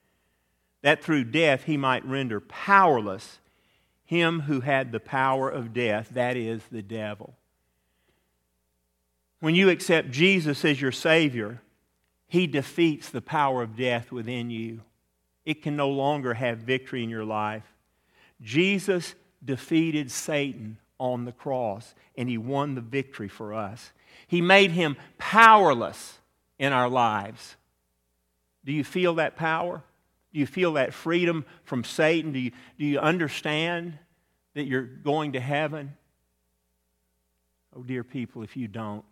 that 0.82 1.02
through 1.02 1.24
death 1.24 1.64
he 1.64 1.76
might 1.76 2.04
render 2.04 2.40
powerless 2.40 3.38
him 4.04 4.40
who 4.40 4.60
had 4.60 4.90
the 4.90 5.00
power 5.00 5.48
of 5.48 5.72
death 5.72 6.08
that 6.12 6.36
is 6.36 6.62
the 6.72 6.82
devil 6.82 7.36
when 9.38 9.54
you 9.54 9.70
accept 9.70 10.10
Jesus 10.10 10.64
as 10.64 10.80
your 10.80 10.92
savior 10.92 11.62
he 12.26 12.48
defeats 12.48 13.10
the 13.10 13.22
power 13.22 13.62
of 13.62 13.76
death 13.76 14.10
within 14.10 14.50
you 14.50 14.80
it 15.48 15.62
can 15.62 15.74
no 15.76 15.88
longer 15.88 16.34
have 16.34 16.58
victory 16.58 17.02
in 17.02 17.08
your 17.08 17.24
life 17.24 17.64
Jesus 18.40 19.14
defeated 19.44 20.10
Satan 20.10 20.78
on 20.98 21.24
the 21.24 21.32
cross, 21.32 21.94
and 22.16 22.28
he 22.28 22.38
won 22.38 22.74
the 22.74 22.80
victory 22.80 23.28
for 23.28 23.54
us. 23.54 23.92
He 24.26 24.40
made 24.40 24.70
him 24.70 24.96
powerless 25.16 26.18
in 26.58 26.72
our 26.72 26.88
lives. 26.88 27.56
Do 28.64 28.72
you 28.72 28.84
feel 28.84 29.14
that 29.14 29.36
power? 29.36 29.82
Do 30.32 30.40
you 30.40 30.46
feel 30.46 30.74
that 30.74 30.92
freedom 30.92 31.44
from 31.64 31.84
Satan? 31.84 32.32
Do 32.32 32.38
you, 32.38 32.52
do 32.78 32.84
you 32.84 32.98
understand 32.98 33.98
that 34.54 34.66
you're 34.66 34.82
going 34.82 35.32
to 35.32 35.40
heaven? 35.40 35.96
Oh, 37.74 37.82
dear 37.82 38.04
people, 38.04 38.42
if 38.42 38.56
you 38.56 38.68
don't, 38.68 39.04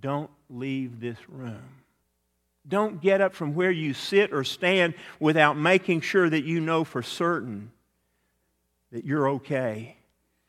don't 0.00 0.30
leave 0.48 1.00
this 1.00 1.18
room. 1.28 1.81
Don't 2.66 3.00
get 3.00 3.20
up 3.20 3.34
from 3.34 3.54
where 3.54 3.70
you 3.70 3.92
sit 3.92 4.32
or 4.32 4.44
stand 4.44 4.94
without 5.18 5.56
making 5.56 6.00
sure 6.00 6.30
that 6.30 6.44
you 6.44 6.60
know 6.60 6.84
for 6.84 7.02
certain 7.02 7.72
that 8.92 9.04
you're 9.04 9.28
okay 9.30 9.96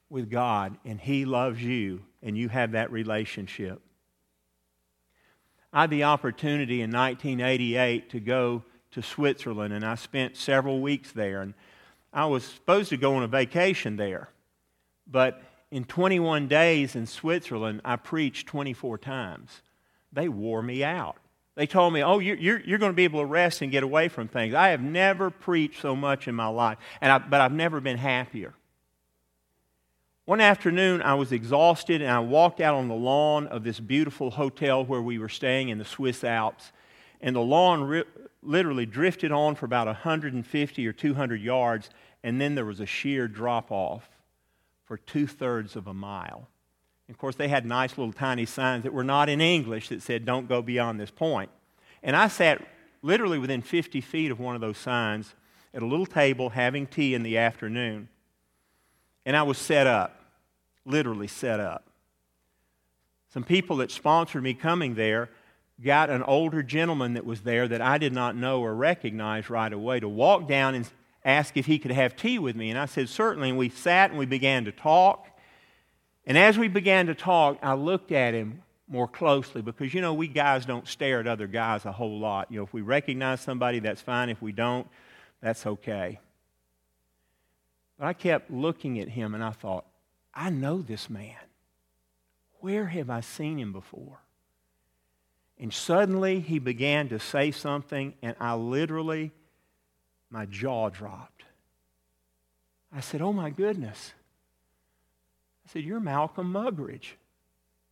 with 0.09 0.29
God 0.29 0.77
and 0.85 0.99
He 0.99 1.25
loves 1.25 1.61
you 1.61 2.01
and 2.21 2.37
you 2.37 2.49
have 2.49 2.73
that 2.73 2.91
relationship. 2.91 3.81
I 5.71 5.81
had 5.81 5.89
the 5.89 6.03
opportunity 6.03 6.81
in 6.81 6.91
1988 6.91 8.11
to 8.11 8.19
go 8.19 8.63
to 8.91 9.01
Switzerland 9.01 9.73
and 9.73 9.83
I 9.83 9.95
spent 9.95 10.37
several 10.37 10.81
weeks 10.81 11.11
there. 11.11 11.41
And 11.41 11.55
I 12.13 12.25
was 12.25 12.43
supposed 12.43 12.89
to 12.89 12.97
go 12.97 13.15
on 13.15 13.23
a 13.23 13.27
vacation 13.27 13.95
there. 13.95 14.29
But 15.07 15.41
in 15.71 15.83
21 15.83 16.47
days 16.47 16.95
in 16.95 17.07
Switzerland, 17.07 17.81
I 17.83 17.95
preached 17.95 18.47
24 18.47 18.99
times. 18.99 19.63
They 20.11 20.29
wore 20.29 20.61
me 20.61 20.83
out. 20.83 21.17
They 21.55 21.67
told 21.67 21.93
me, 21.93 22.01
oh, 22.01 22.19
you're, 22.19 22.35
you're, 22.35 22.59
you're, 22.61 22.79
going 22.79 22.91
to 22.91 22.95
be 22.95 23.03
able 23.03 23.19
to 23.19 23.25
rest 23.25 23.61
and 23.61 23.71
get 23.71 23.83
away 23.83 24.07
from 24.07 24.27
things. 24.27 24.55
I 24.55 24.69
have 24.69 24.81
never 24.81 25.29
preached 25.29 25.81
so 25.81 25.95
much 25.95 26.27
in 26.27 26.33
my 26.33 26.47
life, 26.47 26.79
and 26.99 27.11
I, 27.11 27.19
but 27.19 27.41
I've 27.41 27.53
never 27.53 27.79
been 27.79 27.97
happier. 27.97 28.55
One 30.25 30.41
afternoon, 30.41 31.01
I 31.01 31.13
was 31.15 31.31
exhausted, 31.31 32.01
and 32.01 32.09
I 32.09 32.19
walked 32.19 32.59
out 32.59 32.75
on 32.75 32.87
the 32.87 32.95
lawn 32.95 33.47
of 33.47 33.63
this 33.63 33.79
beautiful 33.79 34.31
hotel 34.31 34.83
where 34.83 35.01
we 35.01 35.19
were 35.19 35.29
staying 35.29 35.69
in 35.69 35.77
the 35.77 35.85
Swiss 35.85 36.23
Alps. 36.23 36.71
And 37.21 37.35
the 37.35 37.41
lawn 37.41 37.83
ri- 37.83 38.05
literally 38.41 38.85
drifted 38.85 39.31
on 39.31 39.55
for 39.55 39.65
about 39.65 39.87
150 39.87 40.87
or 40.87 40.93
200 40.93 41.41
yards, 41.41 41.89
and 42.23 42.39
then 42.41 42.55
there 42.55 42.65
was 42.65 42.79
a 42.79 42.85
sheer 42.85 43.27
drop 43.27 43.71
off 43.71 44.09
for 44.85 44.97
two 44.97 45.27
thirds 45.27 45.75
of 45.75 45.87
a 45.87 45.93
mile. 45.93 46.47
Of 47.09 47.17
course, 47.17 47.35
they 47.35 47.47
had 47.47 47.65
nice 47.65 47.97
little 47.97 48.13
tiny 48.13 48.45
signs 48.45 48.83
that 48.83 48.93
were 48.93 49.03
not 49.03 49.29
in 49.29 49.41
English 49.41 49.89
that 49.89 50.01
said, 50.01 50.25
don't 50.25 50.47
go 50.47 50.61
beyond 50.61 50.99
this 50.99 51.11
point. 51.11 51.49
And 52.01 52.15
I 52.15 52.27
sat 52.27 52.65
literally 53.01 53.37
within 53.37 53.61
50 53.61 54.01
feet 54.01 54.31
of 54.31 54.39
one 54.39 54.55
of 54.55 54.61
those 54.61 54.77
signs 54.77 55.35
at 55.73 55.81
a 55.81 55.85
little 55.85 56.05
table 56.05 56.49
having 56.49 56.87
tea 56.87 57.13
in 57.13 57.23
the 57.23 57.37
afternoon. 57.37 58.07
And 59.25 59.35
I 59.35 59.43
was 59.43 59.57
set 59.57 59.87
up, 59.87 60.21
literally 60.85 61.27
set 61.27 61.59
up. 61.59 61.85
Some 63.33 63.43
people 63.43 63.77
that 63.77 63.91
sponsored 63.91 64.43
me 64.43 64.53
coming 64.53 64.95
there 64.95 65.29
got 65.83 66.09
an 66.09 66.23
older 66.23 66.61
gentleman 66.61 67.15
that 67.15 67.25
was 67.25 67.41
there 67.41 67.67
that 67.67 67.81
I 67.81 67.97
did 67.97 68.13
not 68.13 68.35
know 68.35 68.61
or 68.61 68.75
recognize 68.75 69.49
right 69.49 69.73
away 69.73 69.99
to 69.99 70.07
walk 70.07 70.47
down 70.47 70.75
and 70.75 70.89
ask 71.25 71.57
if 71.57 71.65
he 71.65 71.79
could 71.79 71.91
have 71.91 72.15
tea 72.15 72.37
with 72.37 72.55
me. 72.55 72.69
And 72.69 72.77
I 72.77 72.85
said, 72.85 73.09
certainly. 73.09 73.49
And 73.49 73.57
we 73.57 73.69
sat 73.69 74.11
and 74.11 74.19
we 74.19 74.25
began 74.25 74.65
to 74.65 74.71
talk. 74.71 75.27
And 76.25 76.37
as 76.37 76.57
we 76.57 76.67
began 76.67 77.07
to 77.07 77.15
talk, 77.15 77.59
I 77.61 77.73
looked 77.73 78.11
at 78.11 78.33
him 78.33 78.61
more 78.87 79.07
closely 79.07 79.61
because, 79.61 79.93
you 79.93 80.01
know, 80.01 80.13
we 80.13 80.27
guys 80.27 80.65
don't 80.65 80.87
stare 80.87 81.19
at 81.19 81.27
other 81.27 81.47
guys 81.47 81.85
a 81.85 81.91
whole 81.91 82.19
lot. 82.19 82.51
You 82.51 82.57
know, 82.57 82.63
if 82.63 82.73
we 82.73 82.81
recognize 82.81 83.41
somebody, 83.41 83.79
that's 83.79 84.01
fine. 84.01 84.29
If 84.29 84.41
we 84.41 84.51
don't, 84.51 84.87
that's 85.41 85.65
okay. 85.65 86.19
But 87.97 88.07
I 88.07 88.13
kept 88.13 88.51
looking 88.51 88.99
at 88.99 89.09
him 89.09 89.35
and 89.35 89.43
I 89.43 89.51
thought, 89.51 89.85
I 90.33 90.49
know 90.49 90.81
this 90.81 91.09
man. 91.09 91.35
Where 92.59 92.85
have 92.87 93.09
I 93.09 93.21
seen 93.21 93.59
him 93.59 93.73
before? 93.73 94.19
And 95.59 95.73
suddenly 95.73 96.39
he 96.39 96.59
began 96.59 97.09
to 97.09 97.19
say 97.19 97.51
something, 97.51 98.13
and 98.21 98.35
I 98.39 98.55
literally, 98.55 99.31
my 100.29 100.45
jaw 100.45 100.89
dropped. 100.89 101.43
I 102.91 103.01
said, 103.01 103.21
Oh 103.21 103.33
my 103.33 103.49
goodness. 103.49 104.13
I 105.65 105.69
said, 105.71 105.83
You're 105.83 105.99
Malcolm 105.99 106.51
Muggeridge. 106.51 107.11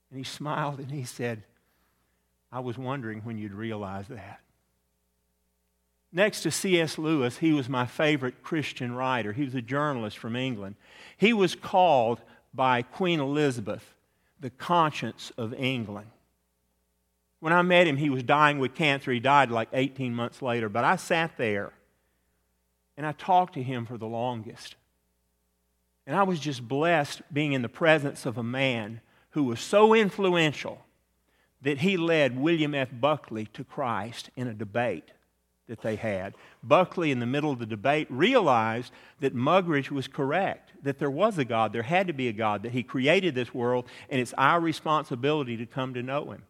And 0.10 0.18
he 0.18 0.24
smiled 0.24 0.80
and 0.80 0.92
he 0.92 1.06
said, 1.06 1.44
I 2.52 2.60
was 2.60 2.78
wondering 2.78 3.22
when 3.22 3.38
you'd 3.38 3.54
realize 3.54 4.08
that. 4.10 4.42
Next 6.12 6.42
to 6.42 6.52
C.S. 6.52 6.98
Lewis, 6.98 7.38
he 7.38 7.54
was 7.54 7.70
my 7.70 7.86
favorite 7.86 8.44
Christian 8.44 8.94
writer. 8.94 9.32
He 9.32 9.46
was 9.46 9.56
a 9.56 9.62
journalist 9.62 10.18
from 10.18 10.36
England. 10.36 10.76
He 11.16 11.32
was 11.32 11.56
called 11.56 12.20
by 12.54 12.82
Queen 12.82 13.22
Elizabeth 13.22 13.94
the 14.42 14.50
conscience 14.50 15.32
of 15.38 15.54
England. 15.54 16.08
When 17.40 17.54
I 17.54 17.62
met 17.62 17.88
him, 17.88 17.98
he 17.98 18.10
was 18.10 18.24
dying 18.24 18.60
with 18.60 18.76
cancer. 18.76 19.12
He 19.12 19.20
died 19.20 19.50
like 19.50 19.70
18 19.72 20.14
months 20.14 20.42
later. 20.42 20.68
But 20.68 20.84
I 20.84 20.98
sat 20.98 21.38
there 21.38 21.72
and 22.98 23.06
I 23.06 23.14
talked 23.14 23.54
to 23.54 23.64
him 23.64 23.86
for 23.86 23.98
the 23.98 24.08
longest. 24.08 24.76
And 26.08 26.16
I 26.16 26.24
was 26.24 26.40
just 26.40 26.68
blessed 26.68 27.22
being 27.32 27.54
in 27.54 27.62
the 27.62 27.70
presence 27.70 28.26
of 28.26 28.38
a 28.38 28.44
man 28.44 29.02
who 29.32 29.44
was 29.44 29.60
so 29.60 29.94
influential 29.94 30.84
that 31.62 31.80
he 31.80 31.96
led 31.96 32.40
William 32.40 32.74
F. 32.74 32.90
Buckley 32.92 33.46
to 33.54 33.64
Christ 33.64 34.30
in 34.36 34.48
a 34.48 34.54
debate 34.54 35.12
that 35.68 35.82
they 35.82 35.96
had. 35.96 36.34
Buckley, 36.64 37.12
in 37.12 37.20
the 37.20 37.26
middle 37.26 37.52
of 37.52 37.60
the 37.60 37.66
debate, 37.66 38.08
realized 38.10 38.92
that 39.22 39.36
Muggeridge 39.36 39.90
was 39.90 40.08
correct, 40.08 40.72
that 40.84 41.00
there 41.00 41.10
was 41.10 41.38
a 41.38 41.46
God, 41.46 41.72
there 41.72 41.84
had 41.84 42.08
to 42.08 42.14
be 42.14 42.28
a 42.28 42.34
God, 42.34 42.64
that 42.64 42.74
He 42.74 42.84
created 42.84 43.36
this 43.36 43.54
world, 43.54 43.86
and 44.10 44.20
it's 44.20 44.34
our 44.38 44.60
responsibility 44.60 45.56
to 45.58 45.66
come 45.66 45.94
to 45.94 46.04
know 46.04 46.32
Him. 46.32 46.44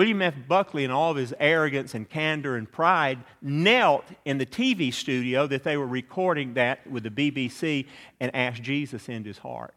William 0.00 0.22
F. 0.22 0.34
Buckley, 0.48 0.84
in 0.84 0.90
all 0.90 1.10
of 1.10 1.18
his 1.18 1.34
arrogance 1.38 1.94
and 1.94 2.08
candor 2.08 2.56
and 2.56 2.72
pride, 2.72 3.18
knelt 3.42 4.06
in 4.24 4.38
the 4.38 4.46
TV 4.46 4.94
studio 4.94 5.46
that 5.46 5.62
they 5.62 5.76
were 5.76 5.86
recording 5.86 6.54
that 6.54 6.90
with 6.90 7.02
the 7.02 7.10
BBC 7.10 7.86
and 8.18 8.34
asked 8.34 8.62
Jesus 8.62 9.10
into 9.10 9.28
his 9.28 9.36
heart. 9.36 9.74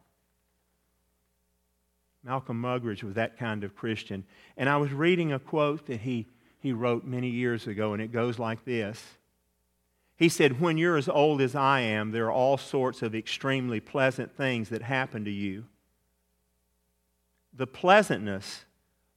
Malcolm 2.23 2.61
Muggeridge 2.61 3.03
was 3.03 3.15
that 3.15 3.37
kind 3.37 3.65
of 3.65 3.75
Christian. 3.75 4.23
And 4.55 4.69
I 4.69 4.77
was 4.77 4.93
reading 4.93 5.33
a 5.33 5.39
quote 5.39 5.87
that 5.87 5.99
he 5.99 6.25
he 6.61 6.71
wrote 6.71 7.03
many 7.03 7.27
years 7.27 7.67
ago, 7.67 7.91
and 7.91 8.01
it 8.01 8.13
goes 8.13 8.39
like 8.39 8.63
this. 8.63 9.03
He 10.15 10.29
said, 10.29 10.61
When 10.61 10.77
you're 10.77 10.95
as 10.95 11.09
old 11.09 11.41
as 11.41 11.53
I 11.53 11.81
am, 11.81 12.11
there 12.11 12.27
are 12.27 12.31
all 12.31 12.57
sorts 12.57 13.01
of 13.01 13.13
extremely 13.13 13.81
pleasant 13.81 14.37
things 14.37 14.69
that 14.69 14.83
happen 14.83 15.25
to 15.25 15.31
you. 15.31 15.65
The 17.53 17.67
pleasantness 17.67 18.63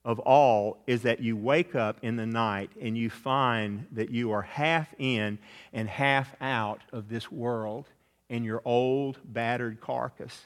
of 0.07 0.21
all 0.21 0.79
is 0.87 1.03
that 1.03 1.19
you 1.19 1.37
wake 1.37 1.75
up 1.75 1.99
in 2.01 2.15
the 2.15 2.25
night 2.25 2.71
and 2.81 2.97
you 2.97 3.11
find 3.11 3.87
that 3.91 4.09
you 4.09 4.31
are 4.31 4.43
half 4.43 4.95
in 5.01 5.37
and 5.73 5.89
half 5.89 6.33
out 6.41 6.81
of 6.93 7.09
this 7.09 7.31
world 7.31 7.87
in 8.29 8.45
your 8.45 8.63
old, 8.65 9.19
battered 9.25 9.81
carcass. 9.81 10.43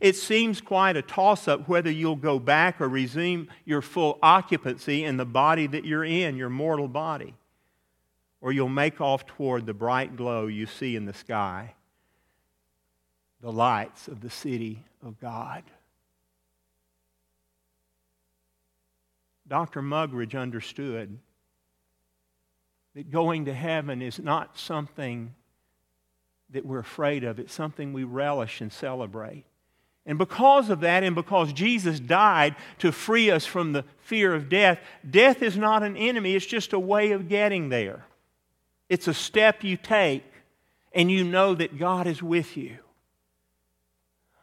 It 0.00 0.16
seems 0.16 0.60
quite 0.60 0.96
a 0.96 1.02
toss 1.02 1.46
up 1.46 1.68
whether 1.68 1.90
you'll 1.90 2.16
go 2.16 2.40
back 2.40 2.80
or 2.80 2.88
resume 2.88 3.48
your 3.64 3.82
full 3.82 4.18
occupancy 4.20 5.04
in 5.04 5.16
the 5.16 5.24
body 5.24 5.68
that 5.68 5.84
you're 5.84 6.04
in, 6.04 6.36
your 6.36 6.50
mortal 6.50 6.88
body, 6.88 7.34
or 8.40 8.50
you'll 8.50 8.68
make 8.68 9.00
off 9.00 9.26
toward 9.26 9.64
the 9.64 9.74
bright 9.74 10.16
glow 10.16 10.48
you 10.48 10.66
see 10.66 10.96
in 10.96 11.04
the 11.04 11.14
sky 11.14 11.74
the 13.40 13.52
lights 13.52 14.08
of 14.08 14.20
the 14.20 14.30
city 14.30 14.82
of 15.06 15.20
God. 15.20 15.62
Dr. 19.48 19.80
Mugridge 19.82 20.38
understood 20.38 21.18
that 22.94 23.10
going 23.10 23.46
to 23.46 23.54
heaven 23.54 24.02
is 24.02 24.18
not 24.18 24.58
something 24.58 25.34
that 26.50 26.64
we're 26.64 26.78
afraid 26.78 27.24
of, 27.24 27.38
it's 27.38 27.52
something 27.52 27.92
we 27.92 28.04
relish 28.04 28.60
and 28.60 28.72
celebrate. 28.72 29.44
And 30.06 30.16
because 30.16 30.70
of 30.70 30.80
that, 30.80 31.02
and 31.02 31.14
because 31.14 31.52
Jesus 31.52 32.00
died 32.00 32.56
to 32.78 32.92
free 32.92 33.30
us 33.30 33.44
from 33.44 33.72
the 33.72 33.84
fear 33.98 34.34
of 34.34 34.48
death, 34.48 34.80
death 35.08 35.42
is 35.42 35.56
not 35.56 35.82
an 35.82 35.96
enemy, 35.96 36.34
it's 36.34 36.46
just 36.46 36.72
a 36.72 36.78
way 36.78 37.12
of 37.12 37.28
getting 37.28 37.68
there. 37.68 38.06
It's 38.88 39.06
a 39.06 39.12
step 39.12 39.62
you 39.62 39.76
take, 39.76 40.24
and 40.94 41.10
you 41.10 41.24
know 41.24 41.54
that 41.54 41.78
God 41.78 42.06
is 42.06 42.22
with 42.22 42.56
you. 42.56 42.78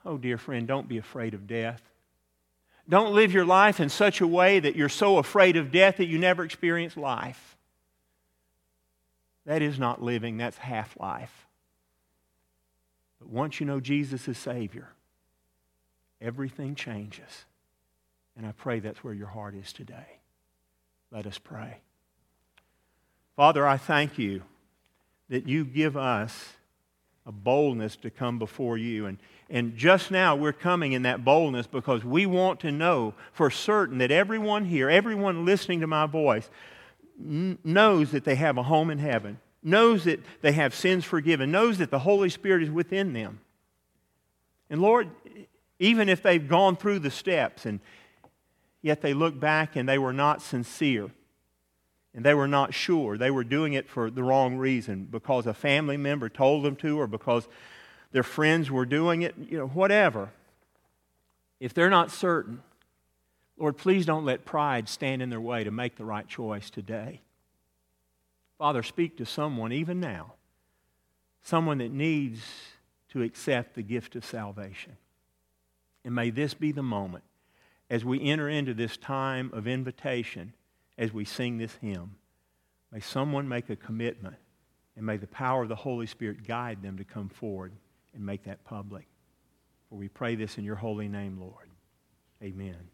Oh, 0.05 0.19
dear 0.19 0.37
friend, 0.37 0.67
don't 0.67 0.87
be 0.87 0.99
afraid 0.99 1.33
of 1.33 1.47
death. 1.47 1.81
Don't 2.87 3.13
live 3.13 3.33
your 3.33 3.45
life 3.45 3.79
in 3.79 3.89
such 3.89 4.21
a 4.21 4.27
way 4.27 4.59
that 4.59 4.75
you're 4.75 4.89
so 4.89 5.17
afraid 5.17 5.57
of 5.57 5.71
death 5.71 5.97
that 5.97 6.05
you 6.05 6.19
never 6.19 6.43
experience 6.43 6.95
life. 6.95 7.57
That 9.45 9.61
is 9.61 9.79
not 9.79 10.01
living, 10.01 10.37
that's 10.37 10.57
half 10.57 10.95
life. 10.99 11.47
But 13.19 13.29
once 13.29 13.59
you 13.59 13.65
know 13.65 13.79
Jesus 13.79 14.27
is 14.27 14.37
Savior, 14.37 14.89
everything 16.21 16.75
changes. 16.75 17.45
And 18.37 18.45
I 18.45 18.51
pray 18.51 18.79
that's 18.79 19.03
where 19.03 19.13
your 19.13 19.27
heart 19.27 19.55
is 19.55 19.71
today. 19.71 20.19
Let 21.11 21.25
us 21.25 21.37
pray. 21.37 21.77
Father, 23.35 23.67
I 23.67 23.77
thank 23.77 24.17
you 24.17 24.43
that 25.29 25.47
you 25.47 25.65
give 25.65 25.97
us 25.97 26.53
a 27.25 27.31
boldness 27.31 27.95
to 27.97 28.09
come 28.09 28.37
before 28.37 28.77
you. 28.77 29.07
And, 29.07 29.17
and 29.49 29.75
just 29.75 30.11
now 30.11 30.35
we're 30.35 30.53
coming 30.53 30.93
in 30.93 31.03
that 31.03 31.25
boldness 31.25 31.67
because 31.67 32.03
we 32.03 32.25
want 32.25 32.59
to 32.61 32.71
know 32.71 33.13
for 33.33 33.49
certain 33.49 33.97
that 33.97 34.11
everyone 34.11 34.65
here, 34.65 34.89
everyone 34.89 35.45
listening 35.45 35.81
to 35.81 35.87
my 35.87 36.05
voice, 36.05 36.49
n- 37.19 37.57
knows 37.63 38.11
that 38.11 38.25
they 38.25 38.35
have 38.35 38.57
a 38.57 38.63
home 38.63 38.91
in 38.91 38.99
heaven, 38.99 39.39
knows 39.63 40.03
that 40.03 40.19
they 40.41 40.51
have 40.51 40.75
sins 40.75 41.03
forgiven, 41.03 41.51
knows 41.51 41.79
that 41.79 41.89
the 41.89 41.99
Holy 41.99 42.29
Spirit 42.29 42.63
is 42.63 42.69
within 42.69 43.13
them. 43.13 43.39
And 44.69 44.81
Lord, 44.81 45.09
even 45.79 46.09
if 46.09 46.21
they've 46.21 46.47
gone 46.47 46.75
through 46.75 46.99
the 46.99 47.11
steps 47.11 47.65
and 47.65 47.79
yet 48.81 49.01
they 49.01 49.13
look 49.13 49.39
back 49.39 49.75
and 49.75 49.89
they 49.89 49.97
were 49.97 50.13
not 50.13 50.41
sincere, 50.41 51.09
and 52.15 52.23
they 52.23 52.33
were 52.33 52.47
not 52.47 52.73
sure. 52.73 53.17
They 53.17 53.29
were 53.29 53.43
doing 53.43 53.73
it 53.73 53.89
for 53.89 54.09
the 54.09 54.23
wrong 54.23 54.55
reason 54.55 55.05
because 55.11 55.45
a 55.45 55.53
family 55.53 55.97
member 55.97 56.29
told 56.29 56.63
them 56.63 56.77
to 56.77 56.99
or 56.99 57.07
because 57.07 57.47
their 58.13 58.23
friends 58.23 58.71
were 58.71 58.85
doing 58.85 59.21
it, 59.21 59.35
you 59.37 59.57
know, 59.57 59.67
whatever. 59.67 60.29
If 61.59 61.73
they're 61.73 61.89
not 61.89 62.11
certain, 62.11 62.61
Lord, 63.57 63.77
please 63.77 64.05
don't 64.05 64.23
let 64.23 64.45
pride 64.45 64.87
stand 64.87 65.21
in 65.21 65.29
their 65.29 65.41
way 65.41 65.65
to 65.65 65.71
make 65.71 65.97
the 65.97 66.05
right 66.05 66.27
choice 66.27 66.69
today. 66.69 67.19
Father, 68.57 68.81
speak 68.81 69.17
to 69.17 69.25
someone 69.25 69.73
even 69.73 69.99
now, 69.99 70.33
someone 71.43 71.79
that 71.79 71.91
needs 71.91 72.39
to 73.09 73.23
accept 73.23 73.75
the 73.75 73.81
gift 73.81 74.15
of 74.15 74.23
salvation. 74.23 74.95
And 76.05 76.15
may 76.15 76.29
this 76.29 76.53
be 76.53 76.71
the 76.71 76.83
moment 76.83 77.25
as 77.89 78.05
we 78.05 78.21
enter 78.23 78.47
into 78.47 78.73
this 78.73 78.95
time 78.95 79.49
of 79.53 79.67
invitation 79.67 80.53
as 80.97 81.13
we 81.13 81.25
sing 81.25 81.57
this 81.57 81.73
hymn. 81.81 82.15
May 82.91 82.99
someone 82.99 83.47
make 83.47 83.69
a 83.69 83.75
commitment, 83.75 84.35
and 84.95 85.05
may 85.05 85.17
the 85.17 85.27
power 85.27 85.63
of 85.63 85.69
the 85.69 85.75
Holy 85.75 86.07
Spirit 86.07 86.47
guide 86.47 86.81
them 86.81 86.97
to 86.97 87.03
come 87.03 87.29
forward 87.29 87.73
and 88.13 88.25
make 88.25 88.43
that 88.45 88.63
public. 88.63 89.07
For 89.89 89.95
we 89.95 90.07
pray 90.07 90.35
this 90.35 90.57
in 90.57 90.63
your 90.63 90.75
holy 90.75 91.07
name, 91.07 91.39
Lord. 91.39 91.69
Amen. 92.41 92.89